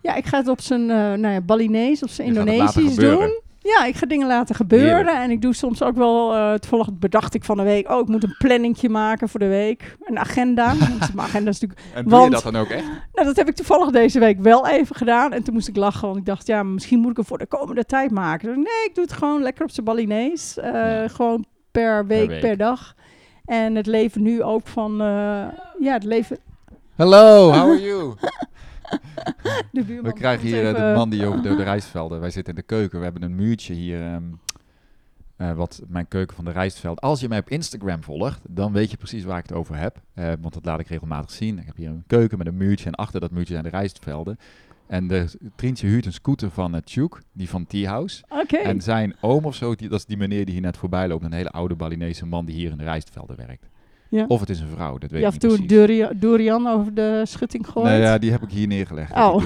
[0.02, 3.40] Ja ik ga het op zijn uh, nou ja, Balinese of zijn het Indonesisch doen.
[3.64, 4.94] Ja, ik ga dingen laten gebeuren.
[4.96, 5.16] Heerlijk.
[5.16, 8.06] En ik doe soms ook wel, uh, toevallig bedacht ik van de week, oh, ik
[8.08, 9.96] moet een planningje maken voor de week.
[10.04, 10.74] Een agenda.
[11.14, 12.84] Mijn agenda is natuurlijk En doe Want- je dat dan ook echt?
[13.12, 15.32] Nou, dat heb ik toevallig deze week wel even gedaan.
[15.32, 17.46] En toen moest ik lachen, want ik dacht, ja, misschien moet ik hem voor de
[17.46, 18.46] komende tijd maken.
[18.48, 20.58] Dus nee, ik doe het gewoon lekker op zijn Balinees.
[20.58, 21.08] Eh, Ja.
[21.08, 22.58] Gewoon per week, per week.
[22.58, 22.94] dag.
[23.44, 25.06] En het leven nu ook van, eh,
[25.80, 26.38] ja, het leven...
[26.96, 28.14] Hello, how are you?
[29.72, 32.20] De buurman We krijgen hier eh, even- de man die over de, de rijstvelden.
[32.20, 32.98] Wij zitten in de keuken.
[32.98, 34.00] We hebben een muurtje hier.
[34.02, 34.22] ehm,
[35.36, 37.00] eh, wat mijn keuken van de rijstveld.
[37.00, 40.00] Als je mij op Instagram volgt, dan weet je precies waar ik het over heb.
[40.14, 41.58] Eh, want dat laat ik regelmatig zien.
[41.58, 44.38] Ik heb hier een keuken met een muurtje en achter dat muurtje zijn de rijstvelden.
[44.86, 45.26] En de,
[45.56, 48.24] Trientje huurt een scooter van uh, Tjoek, die van T-House.
[48.28, 48.56] Oké.
[48.56, 51.24] En zijn oom of zo, die, dat is die meneer die hier net voorbij loopt.
[51.24, 53.68] Een hele oude Balinese man die hier in de rijstvelden werkt.
[54.12, 54.24] Ja.
[54.28, 55.68] Of het is een vrouw, dat weet Ja, ik niet toen precies.
[55.68, 57.86] Durian, Durian over de schutting gooit.
[57.86, 59.12] Nee, ja, die heb ik hier neergelegd.
[59.12, 59.36] Oh.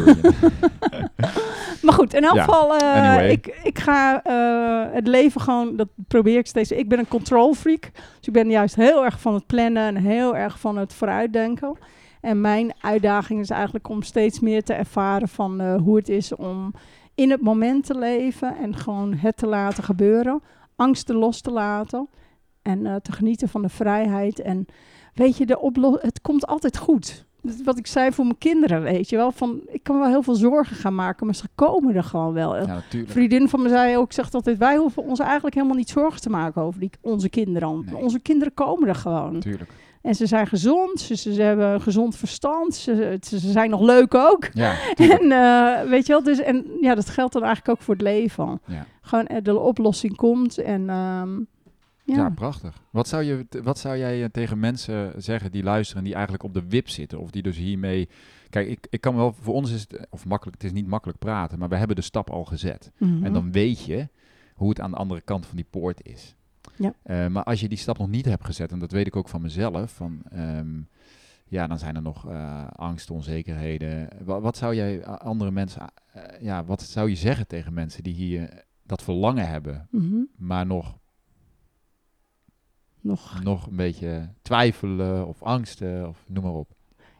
[1.82, 3.30] Maar goed, in elk Ja, geval, eh, anyway.
[3.30, 6.70] ik, ik ga eh, het leven gewoon, dat probeer ik steeds.
[6.70, 9.96] Ik ben een control freak, dus ik ben juist heel erg van het plannen en
[9.96, 11.76] heel erg van het vooruitdenken.
[12.20, 16.34] En mijn uitdaging is eigenlijk om steeds meer te ervaren van eh, hoe het is
[16.34, 16.74] om
[17.14, 20.42] in het moment te leven en gewoon het te laten gebeuren.
[20.76, 22.08] Angsten los te laten
[22.66, 24.40] en eh, te genieten van de vrijheid.
[24.40, 24.66] En
[25.14, 27.24] weet je, de oplo- het komt altijd goed.
[27.64, 29.32] Wat ik zei voor mijn kinderen, weet je wel.
[29.32, 32.54] Van, ik kan wel heel veel zorgen gaan maken, maar ze komen er gewoon wel.
[32.56, 33.12] Ja, Een natuurlijk.
[33.12, 36.30] vriendin van me zei ook, zegt altijd, wij hoeven ons eigenlijk helemaal niet zorgen te
[36.30, 37.82] maken over die, onze kinderen.
[37.84, 37.96] Nee.
[38.02, 39.32] Onze kinderen komen er gewoon.
[39.32, 39.70] natuurlijk.
[40.02, 43.80] En ze zijn gezond, ze, ze, hebben een gezond verstand, ze, ze, ze zijn nog
[43.80, 44.48] leuk ook.
[44.52, 44.74] Ja.
[45.18, 48.02] En eh, weet je wel, dus en ja, dat geldt dan eigenlijk ook voor het
[48.02, 48.60] leven.
[48.66, 48.86] ja.
[49.00, 51.38] Gewoon eh, de oplossing komt en ehm,
[52.06, 52.14] ja.
[52.16, 52.82] Ja, prachtig.
[52.90, 56.54] Wat zou, je, wat zou jij eh, tegen mensen zeggen die luisteren die eigenlijk op
[56.54, 57.18] de wip zitten?
[57.20, 58.08] Of die dus hiermee...
[58.50, 59.32] Kijk, ik, ik kan wel...
[59.40, 60.06] Voor ons is het...
[60.10, 62.90] Of makkelijk, het is niet makkelijk praten, maar we hebben de stap al gezet.
[62.98, 63.24] Mhm.
[63.24, 64.08] En dan weet je
[64.54, 66.34] hoe het aan de andere kant van die poort is.
[66.76, 66.92] Ja.
[67.02, 69.28] Eh, maar als je die stap nog niet hebt gezet, en dat weet ik ook
[69.28, 70.80] van mezelf, van, ehm,
[71.44, 74.08] ja, dan zijn er nog eh angsten, onzekerheden.
[74.24, 75.82] Wat, wat zou jij andere mensen,
[76.12, 80.16] eh, ja, wat zou je zeggen tegen mensen die hier dat verlangen hebben, Mhm.
[80.36, 80.98] maar nog,
[83.06, 86.68] Nog nog een beetje twijfelen of angsten of noem maar op.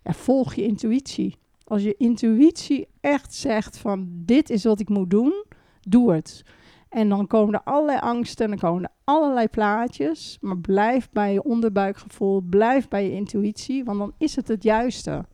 [0.04, 1.36] ja, volg je intuïtie.
[1.64, 5.44] Als je intuïtie echt zegt van dit is wat ik moet doen,
[5.80, 6.44] doe het.
[6.88, 10.38] En dan komen er allerlei angsten en dan komen er allerlei plaatjes.
[10.40, 15.24] Maar blijf bij je onderbuikgevoel, blijf bij je intuïtie, want dan is het het juiste.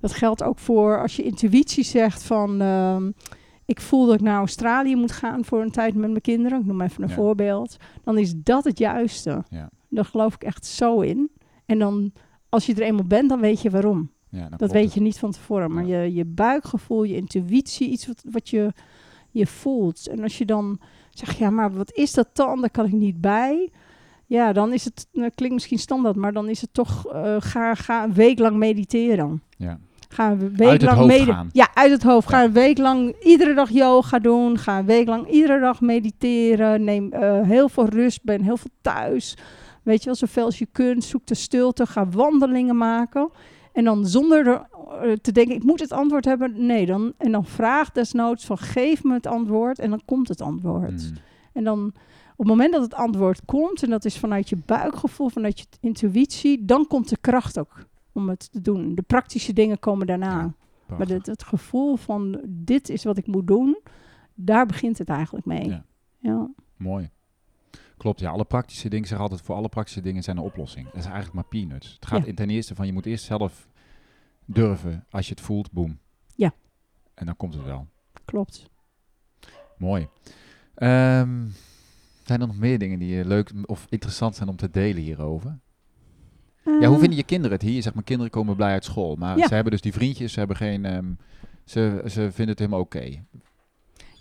[0.00, 3.10] Dat geldt ook voor als je intuïtie zegt van ehm,
[3.70, 6.60] ik voel dat ik naar Australië moet gaan voor een tijd met mijn kinderen.
[6.60, 7.14] Ik noem even een Ja.
[7.14, 7.76] voorbeeld.
[8.04, 9.44] Dan is dat het juiste.
[9.50, 9.70] Ja.
[9.88, 11.30] Daar geloof ik echt zo in.
[11.66, 12.12] En dan
[12.48, 14.10] als je er eenmaal bent, dan weet je waarom.
[14.28, 14.94] Ja, Dat weet het.
[14.94, 18.72] je niet van tevoren, maar je, je buikgevoel, je intuïtie, iets wat, wat je,
[19.30, 20.06] je voelt.
[20.08, 22.60] En als je dan zegt, ja, maar wat is dat dan?
[22.60, 23.70] Daar kan ik niet bij.
[24.26, 27.74] Ja, dan is het, nou, klinkt misschien standaard, maar dan is het toch, eh, ga,
[27.74, 29.42] ga een week lang mediteren.
[29.56, 29.78] Ja.
[30.12, 31.48] Ga een week Uit het lang hoofd medi- gaan.
[31.52, 32.28] Ja, uit het hoofd.
[32.28, 34.58] Ga een week lang iedere dag yoga doen.
[34.58, 36.84] Ga een week lang iedere dag mediteren.
[36.84, 38.22] Neem eh, heel veel rust.
[38.24, 39.36] Ben heel veel thuis.
[39.82, 41.04] Weet je wel, zoveel als je kunt.
[41.04, 41.86] Zoek de stilte.
[41.86, 43.30] Ga wandelingen maken.
[43.72, 44.66] En dan zonder er,
[45.02, 46.66] eh, te denken, ik moet het antwoord hebben.
[46.66, 49.78] Nee, dan, en dan vraag desnoods van geef me het antwoord.
[49.78, 50.90] En dan komt het antwoord.
[51.10, 51.16] Mm.
[51.52, 51.86] En dan
[52.32, 55.66] op het moment dat het antwoord komt, en dat is vanuit je buikgevoel, vanuit je
[55.80, 58.94] intuïtie, dan komt de kracht ook om het te doen.
[58.94, 60.54] De praktische dingen komen daarna.
[60.88, 63.78] Ja, maar het, het gevoel van dit is wat ik moet doen,
[64.34, 65.68] daar begint het eigenlijk mee.
[65.68, 65.84] Ja.
[66.18, 66.50] Ja.
[66.76, 67.10] Mooi.
[67.96, 68.30] Klopt, ja.
[68.30, 70.84] Alle praktische dingen, zeg altijd, voor alle praktische dingen zijn een oplossing.
[70.86, 71.92] Dat is eigenlijk maar peanuts.
[71.94, 72.34] Het gaat Ja.
[72.34, 73.68] ten eerste van, je moet eerst zelf
[74.44, 75.06] durven.
[75.10, 75.98] Als je het voelt, boem.
[76.34, 76.52] Ja.
[77.14, 77.86] En dan komt het wel.
[78.24, 78.70] klopt.
[79.78, 80.08] Mooi.
[80.74, 81.46] Ehm,
[82.24, 85.58] zijn er nog meer dingen die leuk of interessant zijn om te delen hierover?
[86.64, 87.82] Ja, hoe Eh, vinden je kinderen het hier?
[87.82, 89.16] Zeg maar, kinderen komen blij uit school.
[89.16, 89.46] Maar Ja.
[89.48, 90.84] ze hebben dus die vriendjes, ze hebben geen...
[90.84, 91.10] ehm,
[91.64, 93.04] ze, ze vinden het helemaal oké.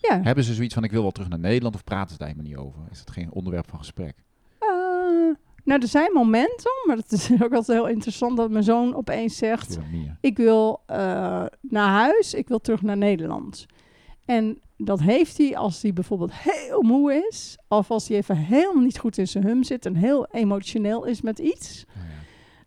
[0.02, 0.22] Ja.
[0.22, 2.50] Hebben ze zoiets van, ik wil wel terug naar Nederland of praten ze daar helemaal
[2.52, 2.82] niet over?
[2.92, 4.16] Is dat geen onderwerp van gesprek?
[4.60, 4.68] Eh,
[5.64, 9.38] nou, er zijn momenten, maar het is ook altijd heel interessant dat mijn zoon opeens
[9.38, 9.78] zegt:
[10.22, 10.98] ik wil eh,
[11.62, 13.66] naar huis, ik wil terug naar Nederland.
[14.26, 18.84] En dat heeft hij als hij bijvoorbeeld heel moe is, of als hij even helemaal
[18.84, 21.86] niet goed in zijn hum zit en heel emotioneel is met iets.
[21.94, 22.02] Ja.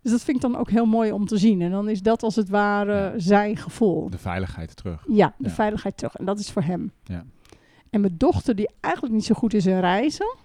[0.02, 1.60] Dus dat vind ik dan ook heel mooi om te zien.
[1.62, 3.12] En dan is dat als het ware Ja.
[3.18, 4.10] zijn gevoel.
[4.10, 5.04] De veiligheid terug.
[5.08, 5.54] Ja, de Ja.
[5.54, 6.14] veiligheid terug.
[6.16, 6.92] En dat is voor hem.
[7.04, 7.24] Ja.
[7.90, 10.36] En mijn dochter, die eigenlijk niet zo goed is in reizen,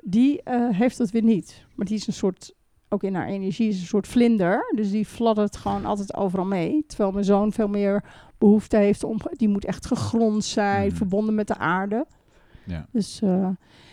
[0.00, 1.64] die eh, heeft dat weer niet.
[1.74, 2.54] Maar die is een soort,
[2.88, 4.72] ook in haar energie, is een soort vlinder.
[4.74, 6.84] Dus die fladdert gewoon altijd overal mee.
[6.86, 8.04] Terwijl mijn zoon veel meer
[8.38, 10.96] behoefte heeft om, die moet echt gegrond zijn, Mhm.
[10.96, 12.06] verbonden met de aarde.
[12.66, 13.48] Ja, Dus eh,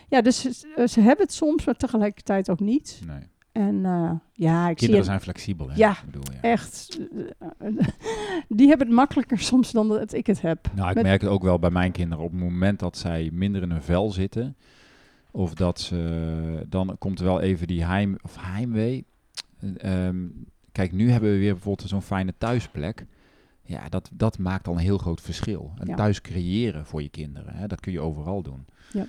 [0.07, 3.01] ja, dus ze, ze hebben het soms, maar tegelijkertijd ook niet.
[3.05, 3.19] nee.
[3.55, 5.75] En eh, ja, ik zie Kinderen het zijn flexibel, hè?
[5.75, 6.41] Ja, Ik bedoel, ja.
[6.41, 6.99] echt.
[8.57, 10.67] die hebben het makkelijker soms dan dat ik het heb.
[10.75, 12.23] Nou, ik Met- merk het ook wel bij mijn kinderen.
[12.23, 14.55] Op het moment dat zij minder in hun vel zitten,
[15.31, 19.05] of dat ze, dan komt er wel even die heim, of heimwee.
[19.59, 20.17] Eh, ehm,
[20.71, 23.05] kijk, nu hebben we weer bijvoorbeeld zo'n fijne thuisplek.
[23.63, 25.73] Ja, dat, dat maakt al een heel groot verschil.
[25.77, 25.95] En Ja.
[25.95, 28.65] thuis creëren voor je kinderen, hè, dat kun je overal doen.
[28.93, 29.05] Ja.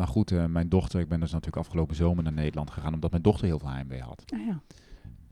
[0.00, 3.10] Maar goed, eh, mijn dochter, ik ben dus natuurlijk afgelopen zomer naar Nederland gegaan, omdat
[3.10, 4.22] mijn dochter heel veel heimwee had.
[4.34, 4.60] Ah, ja.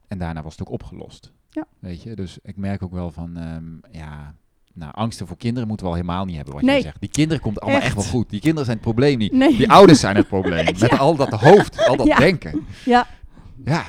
[0.08, 1.32] En daarna was het ook opgelost.
[1.50, 1.64] Ja.
[1.78, 4.34] Weet je, dus ik merk ook wel van, ehm, ja,
[4.74, 6.72] nou, angsten voor kinderen moeten we al helemaal niet hebben, wat Nee.
[6.74, 7.00] jij zegt.
[7.00, 7.86] Die kinderen komt allemaal echt.
[7.96, 8.02] Echt.
[8.04, 8.30] wel goed.
[8.30, 9.32] Die kinderen zijn het probleem niet.
[9.32, 9.56] Nee.
[9.56, 10.64] Die ouders zijn het probleem.
[10.80, 12.16] Met al dat hoofd, al dat Ja.
[12.18, 12.66] denken.
[12.84, 13.06] Ja.
[13.64, 13.84] Ja,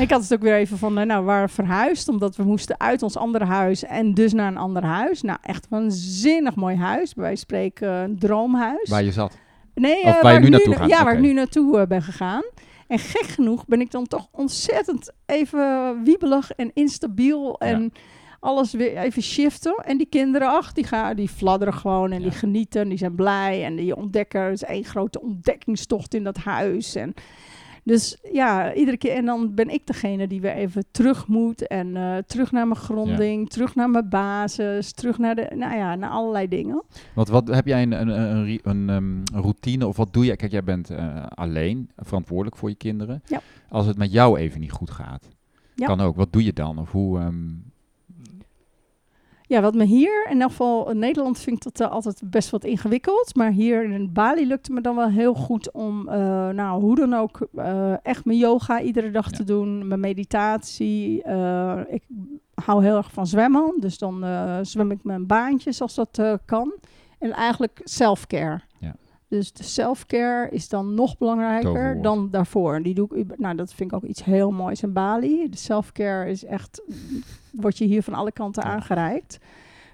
[0.00, 2.80] Ik had het ook weer even van, eh, nou, we waren verhuisd, omdat we moesten
[2.80, 5.22] uit ons andere huis en dus naar een ander huis.
[5.22, 7.14] Nou, echt een waanzinnig mooi huis.
[7.14, 8.88] Bij wijze van spreken een droomhuis.
[8.90, 9.38] waar je zat.
[9.80, 11.86] Nee, Of eh, waar je nu ik naartoe gaat, Ja, waar ik nu naartoe eh,
[11.86, 12.42] ben gegaan.
[12.86, 17.58] En gek genoeg ben ik dan toch ontzettend even wiebelig en instabiel.
[17.60, 17.92] En
[18.40, 19.74] alles weer even shiften.
[19.74, 22.28] En die kinderen, ach, die, gaan, die fladderen gewoon en Ja.
[22.28, 22.80] die genieten.
[22.80, 23.64] En die zijn blij.
[23.64, 26.94] En die ontdekken, het is één grote ontdekkingstocht in dat huis.
[26.94, 27.14] En
[27.88, 29.14] dus ja, iedere keer.
[29.14, 31.66] En dan ben ik degene die weer even terug moet.
[31.66, 35.94] En eh, terug naar mijn gronding, terug naar mijn basis, terug naar de, nou ja,
[35.94, 36.82] naar allerlei dingen.
[37.14, 40.36] Want wat heb jij een, een, een, een, ehm, routine of wat doe je?
[40.36, 43.22] Kijk, jij bent eh, alleen verantwoordelijk voor je kinderen.
[43.26, 43.40] Ja.
[43.68, 45.28] Als het met jou even niet goed gaat,
[45.74, 45.86] Ja.
[45.86, 46.16] kan ook.
[46.16, 46.78] Wat doe je dan?
[46.78, 47.18] Of hoe?
[47.18, 47.46] ehm,
[49.48, 52.50] Ja, wat me hier, in elk geval in Nederland vind ik dat eh, altijd best
[52.50, 53.34] wat ingewikkeld.
[53.34, 57.14] Maar hier in Bali lukte me dan wel heel goed om, eh, nou, hoe dan
[57.14, 59.36] ook, eh, echt mijn yoga iedere dag Ja.
[59.36, 59.88] te doen.
[59.88, 61.16] Mijn meditatie.
[61.88, 62.02] ik
[62.54, 63.74] hou heel erg van zwemmen.
[63.80, 64.24] Dus dan
[64.62, 66.72] zwem ik mijn baantjes als dat kan.
[67.18, 68.60] En eigenlijk self-care.
[69.28, 72.02] Dus de self-care is dan nog belangrijker Toverwoord.
[72.02, 72.82] dan daarvoor.
[72.82, 75.48] Die doe ik, nou, dat vind ik ook iets heel moois in Bali.
[75.50, 76.82] De self-care is echt,
[77.52, 78.68] wordt je hier van alle kanten Ja.
[78.72, 79.38] aangereikt.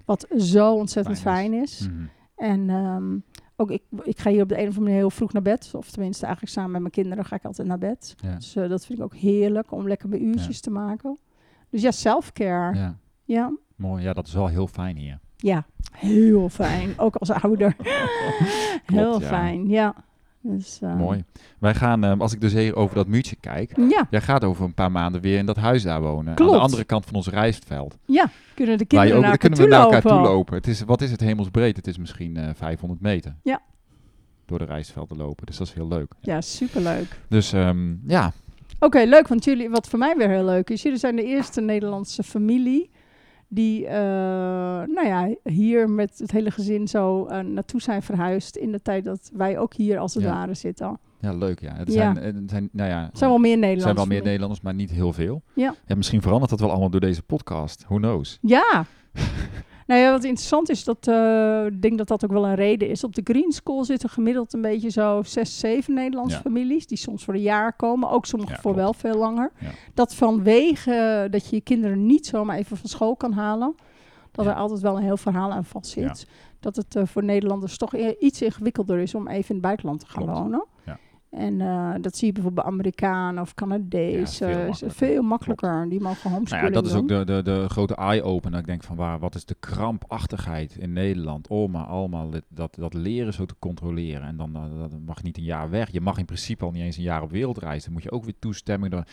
[0.05, 1.89] Wat zo ontzettend Fijn fijn is.
[1.89, 2.05] mhm.
[2.37, 3.19] En ehm,
[3.57, 5.71] ook ik, ik ga hier op de een of andere manier heel vroeg naar bed.
[5.75, 8.15] Of tenminste, eigenlijk samen met mijn kinderen ga ik altijd naar bed.
[8.17, 8.35] Ja.
[8.35, 11.19] Dus eh, dat vind ik ook heerlijk om lekker mijn uurtjes te maken.
[11.71, 12.77] Dus ja, self-care.
[12.77, 13.53] Ja, Ja.
[13.77, 14.03] mooi.
[14.03, 15.19] Ja, dat is wel heel fijn hier.
[15.93, 16.95] Heel fijn.
[16.97, 17.77] Ook als ouder.
[18.95, 19.27] heel ja.
[19.27, 19.95] fijn, ja.
[20.41, 21.25] Dus, eh, Mooi.
[21.59, 24.65] Wij gaan, ehm, als ik dus hier over dat muurtje kijk, Ja, jij gaat over
[24.65, 26.29] een paar maanden weer in dat huis daar wonen.
[26.29, 26.53] Aan Klopt.
[26.53, 27.99] de andere kant van ons rijstveld.
[28.05, 28.31] ja.
[28.55, 30.55] Kunnen de kinderen ook, naar elkaar kunnen toe we naar elkaar toe lopen.
[30.55, 31.77] Het is, wat is het hemelsbreed?
[31.77, 33.35] Het is misschien eh 500 meter.
[33.43, 33.61] Ja.
[34.47, 35.47] Door de rijstvelden lopen.
[35.47, 36.13] Dus dat is heel leuk.
[36.21, 37.19] Ja, superleuk.
[37.29, 38.33] Dus ehm, ja,
[38.79, 41.61] Oké, leuk, want jullie, wat voor mij weer heel leuk is, jullie zijn de eerste
[41.61, 42.91] Nederlandse familie
[43.49, 43.95] die, eh,
[44.87, 49.05] nou ja, hier met het hele gezin zo eh, naartoe zijn verhuisd in de tijd
[49.05, 50.31] dat wij ook hier als het Ja.
[50.33, 50.99] ware zitten.
[51.21, 51.75] ja, leuk ja.
[51.75, 52.15] Het Ja.
[52.15, 54.23] zijn, het zijn, nou ja, zijn wel meer er Nederlandse zijn wel meer.
[54.23, 55.43] Nederlanders, maar niet heel veel.
[55.55, 55.75] Ja.
[55.97, 57.85] misschien verandert dat wel allemaal door deze podcast.
[57.85, 58.39] Who knows?
[58.41, 58.85] Ja.
[59.87, 62.89] Nou ja, wat interessant is, dat eh, ik denk dat dat ook wel een reden
[62.89, 63.05] is.
[63.05, 66.43] Op de Green School zitten gemiddeld een beetje zo zes, zeven Nederlandse Ja.
[66.43, 66.87] families.
[66.87, 68.11] Die soms voor een jaar komen.
[68.11, 68.85] Ook sommige Ja, voor klopt.
[68.87, 69.53] wel veel langer.
[69.61, 69.71] Ja.
[69.95, 73.75] Dat vanwege dat je je kinderen niet zomaar even van school kan halen.
[74.33, 76.27] Dat er altijd wel een heel verhaal aan vast zit.
[76.61, 80.07] Dat het eh, voor Nederlanders toch iets ingewikkelder is om even in het buitenland te
[80.07, 80.39] gaan Klopt.
[80.39, 80.65] wonen.
[80.87, 80.99] Ja.
[81.35, 84.39] En eh, dat zie je bijvoorbeeld bij Amerikanen of Canadees.
[84.39, 84.91] Ja, veel makkelijker.
[84.97, 85.89] veel makkelijker.
[85.89, 88.59] Die mogen Nou homeschooling ja, dat is ook de, de, de grote eye-opener.
[88.59, 92.75] Ik denk van waar, wat is de krampachtigheid in Nederland om maar allemaal dit- dat,
[92.75, 94.23] dat leren zo te controleren.
[94.23, 95.91] En dan eh, dat mag niet een jaar weg.
[95.91, 97.85] Je mag in principe al niet eens een jaar op wereldreis.
[97.85, 98.93] Dan moet je ook weer toestemming.
[98.93, 99.05] Dan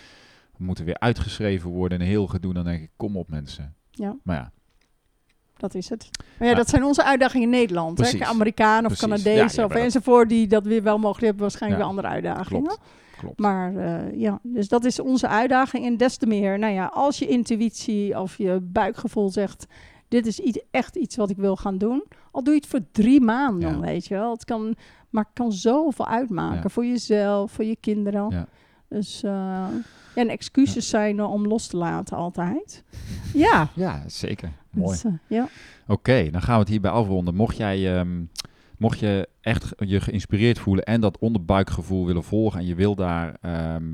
[0.57, 2.53] moeten weer uitgeschreven worden en heel gedoe.
[2.53, 3.75] Dan denk ik, kom op mensen.
[3.91, 4.15] Ja.
[4.23, 4.51] Maar ja,
[5.61, 6.09] Dat is het.
[6.39, 7.97] Maar ja, dat zijn onze uitdagingen in Nederland.
[7.97, 8.03] Hè?
[8.03, 8.21] Precies.
[8.27, 12.07] Amerikanen of Canadezen of enzovoort, die dat weer wel mogen, die hebben waarschijnlijk weer andere
[12.07, 12.63] uitdagingen.
[12.63, 12.81] klopt.
[13.17, 13.39] klopt.
[13.39, 15.85] Maar eh, ja, dus dat is onze uitdaging.
[15.85, 19.65] En des te meer, nou ja, als je intuïtie of je buikgevoel zegt...
[20.07, 22.03] dit is iets, echt iets wat ik wil gaan doen.
[22.31, 23.79] Al doe je het voor drie maanden, Ja.
[23.79, 24.31] weet je wel.
[24.31, 24.75] Het kan,
[25.09, 26.69] maar het kan zoveel uitmaken Ja.
[26.69, 28.29] voor jezelf, voor je kinderen.
[28.29, 28.47] Ja.
[28.89, 29.69] Dus, ja,
[30.15, 32.83] en excuses zijn er om los te laten altijd.
[33.33, 33.69] Ja.
[33.75, 34.51] Ja, zeker.
[34.69, 34.91] Mooi.
[34.91, 35.47] Dus, eh, ja.
[35.87, 37.35] Oké, dan gaan we het hierbij afronden.
[37.35, 38.21] Mocht jij, ehm,
[38.77, 43.37] mocht je echt je geïnspireerd voelen en dat onderbuikgevoel willen volgen en je wil daar
[43.41, 43.93] ehm,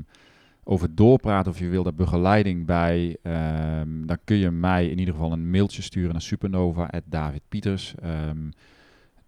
[0.64, 5.14] over doorpraten of je wil daar begeleiding bij, ehm, dan kun je mij in ieder
[5.14, 7.94] geval een mailtje sturen naar supernova@davidpieters.
[8.02, 8.48] Ehm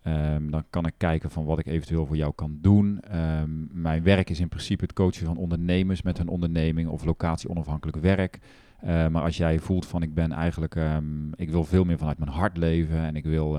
[0.02, 3.00] ehm, dan kan ik kijken van wat ik eventueel voor jou kan doen.
[3.00, 7.98] Ehm, mijn werk is in principe het coachen van ondernemers met hun onderneming of locatie-onafhankelijk
[7.98, 8.38] werk.
[8.84, 10.76] Uh, maar als jij voelt van ik ben eigenlijk,
[11.34, 13.58] ik wil veel meer vanuit mijn hart leven en ik wil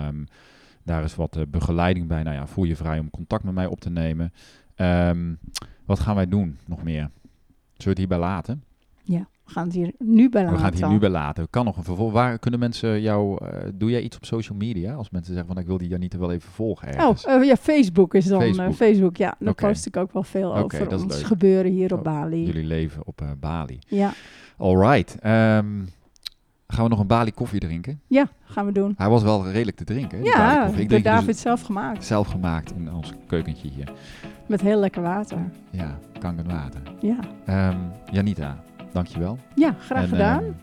[0.84, 2.24] daar eens wat uh, begeleiding bij.
[2.24, 4.34] Nou ja, voel je vrij om contact met mij op te nemen.
[5.86, 7.10] Wat gaan wij doen nog meer?
[7.78, 8.64] Zullen we het hierbij laten?
[9.04, 10.56] Ja, we gaan het hier nu bij laten.
[10.56, 11.50] We gaan het hier nu bij laten.
[11.50, 12.12] Kan nog een vervolg.
[12.12, 14.94] Waar kunnen mensen jou, uh, doe jij iets op social media?
[14.94, 17.26] Als mensen zeggen van ik wil die Janita wel even volgen ergens.
[17.26, 19.36] Oh, uh, ja, Facebook is dan Facebook, Facebook ja.
[19.40, 19.70] Daar okay.
[19.70, 21.26] post ik ook wel veel okay, over dat ons leuk.
[21.26, 22.46] gebeuren hier op oh, Bali.
[22.46, 23.80] Jullie leven op Bali.
[23.88, 24.14] Ja.
[24.58, 25.14] Alright.
[25.14, 25.90] Um,
[26.68, 28.02] gaan we nog een Bali koffie drinken?
[28.08, 28.94] Ja, gaan we doen.
[28.98, 30.18] Hij was wel redelijk te drinken.
[30.18, 32.06] Hè, ja, ik door David dus zelf gemaakt.
[32.06, 33.92] Zelf gemaakt in ons keukentje hier.
[34.48, 35.38] Met heel lekker water.
[35.70, 36.82] Ja, kanker water.
[37.00, 37.70] Ja.
[37.70, 39.38] Um, Janita, dankjewel.
[39.56, 40.44] Ja, graag en, gedaan.
[40.44, 40.56] Um,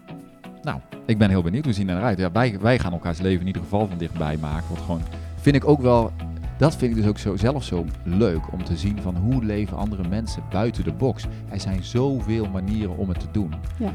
[0.62, 1.64] nou, ik ben heel benieuwd.
[1.64, 2.18] We zien eruit.
[2.18, 4.68] Ja, wij, wij gaan elkaars leven in ieder geval van dichtbij maken.
[4.68, 5.02] Want gewoon,
[5.36, 6.12] vind ik ook wel,
[6.58, 9.76] dat vind ik dus ook zo, zelf zo leuk om te zien van hoe leven
[9.76, 11.26] andere mensen buiten de box.
[11.48, 13.54] Er zijn zoveel manieren om het te doen.
[13.78, 13.92] Ja.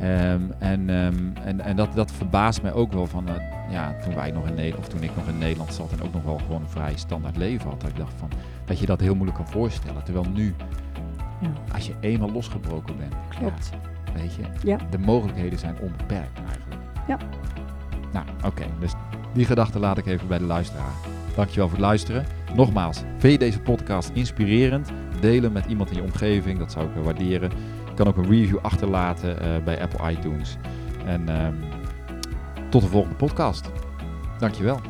[0.00, 1.14] Ehm, en ehm,
[1.44, 3.34] en, en dat, dat verbaast mij ook wel van, eh,
[3.70, 6.12] ja, toen wij nog in Nederland, of toen ik nog in Nederland zat en ook
[6.12, 7.80] nog wel gewoon een vrij standaard leven had.
[7.80, 8.30] Dat ik dacht van,
[8.64, 10.04] dat je dat heel moeilijk kan voorstellen.
[10.04, 10.54] Terwijl nu,
[11.40, 11.48] Ja.
[11.74, 13.70] als je eenmaal losgebroken bent, Klopt.
[13.72, 14.78] ja, weet je, Ja.
[14.90, 16.80] de mogelijkheden zijn onbeperkt eigenlijk.
[17.06, 17.18] Ja.
[18.12, 18.64] Nou, oké.
[18.80, 18.92] dus
[19.32, 20.92] die gedachte laat ik even bij de luisteraar.
[21.36, 22.24] Dankjewel voor het luisteren.
[22.54, 24.90] Nogmaals, vind je deze podcast inspirerend?
[25.20, 27.50] Deel hem met iemand in je omgeving, dat zou ik waarderen.
[27.88, 30.56] Je kan ook een review achterlaten eh, bij Apple iTunes.
[31.06, 31.54] En ehm,
[32.68, 33.70] tot de volgende podcast.
[34.38, 34.80] Dankjewel.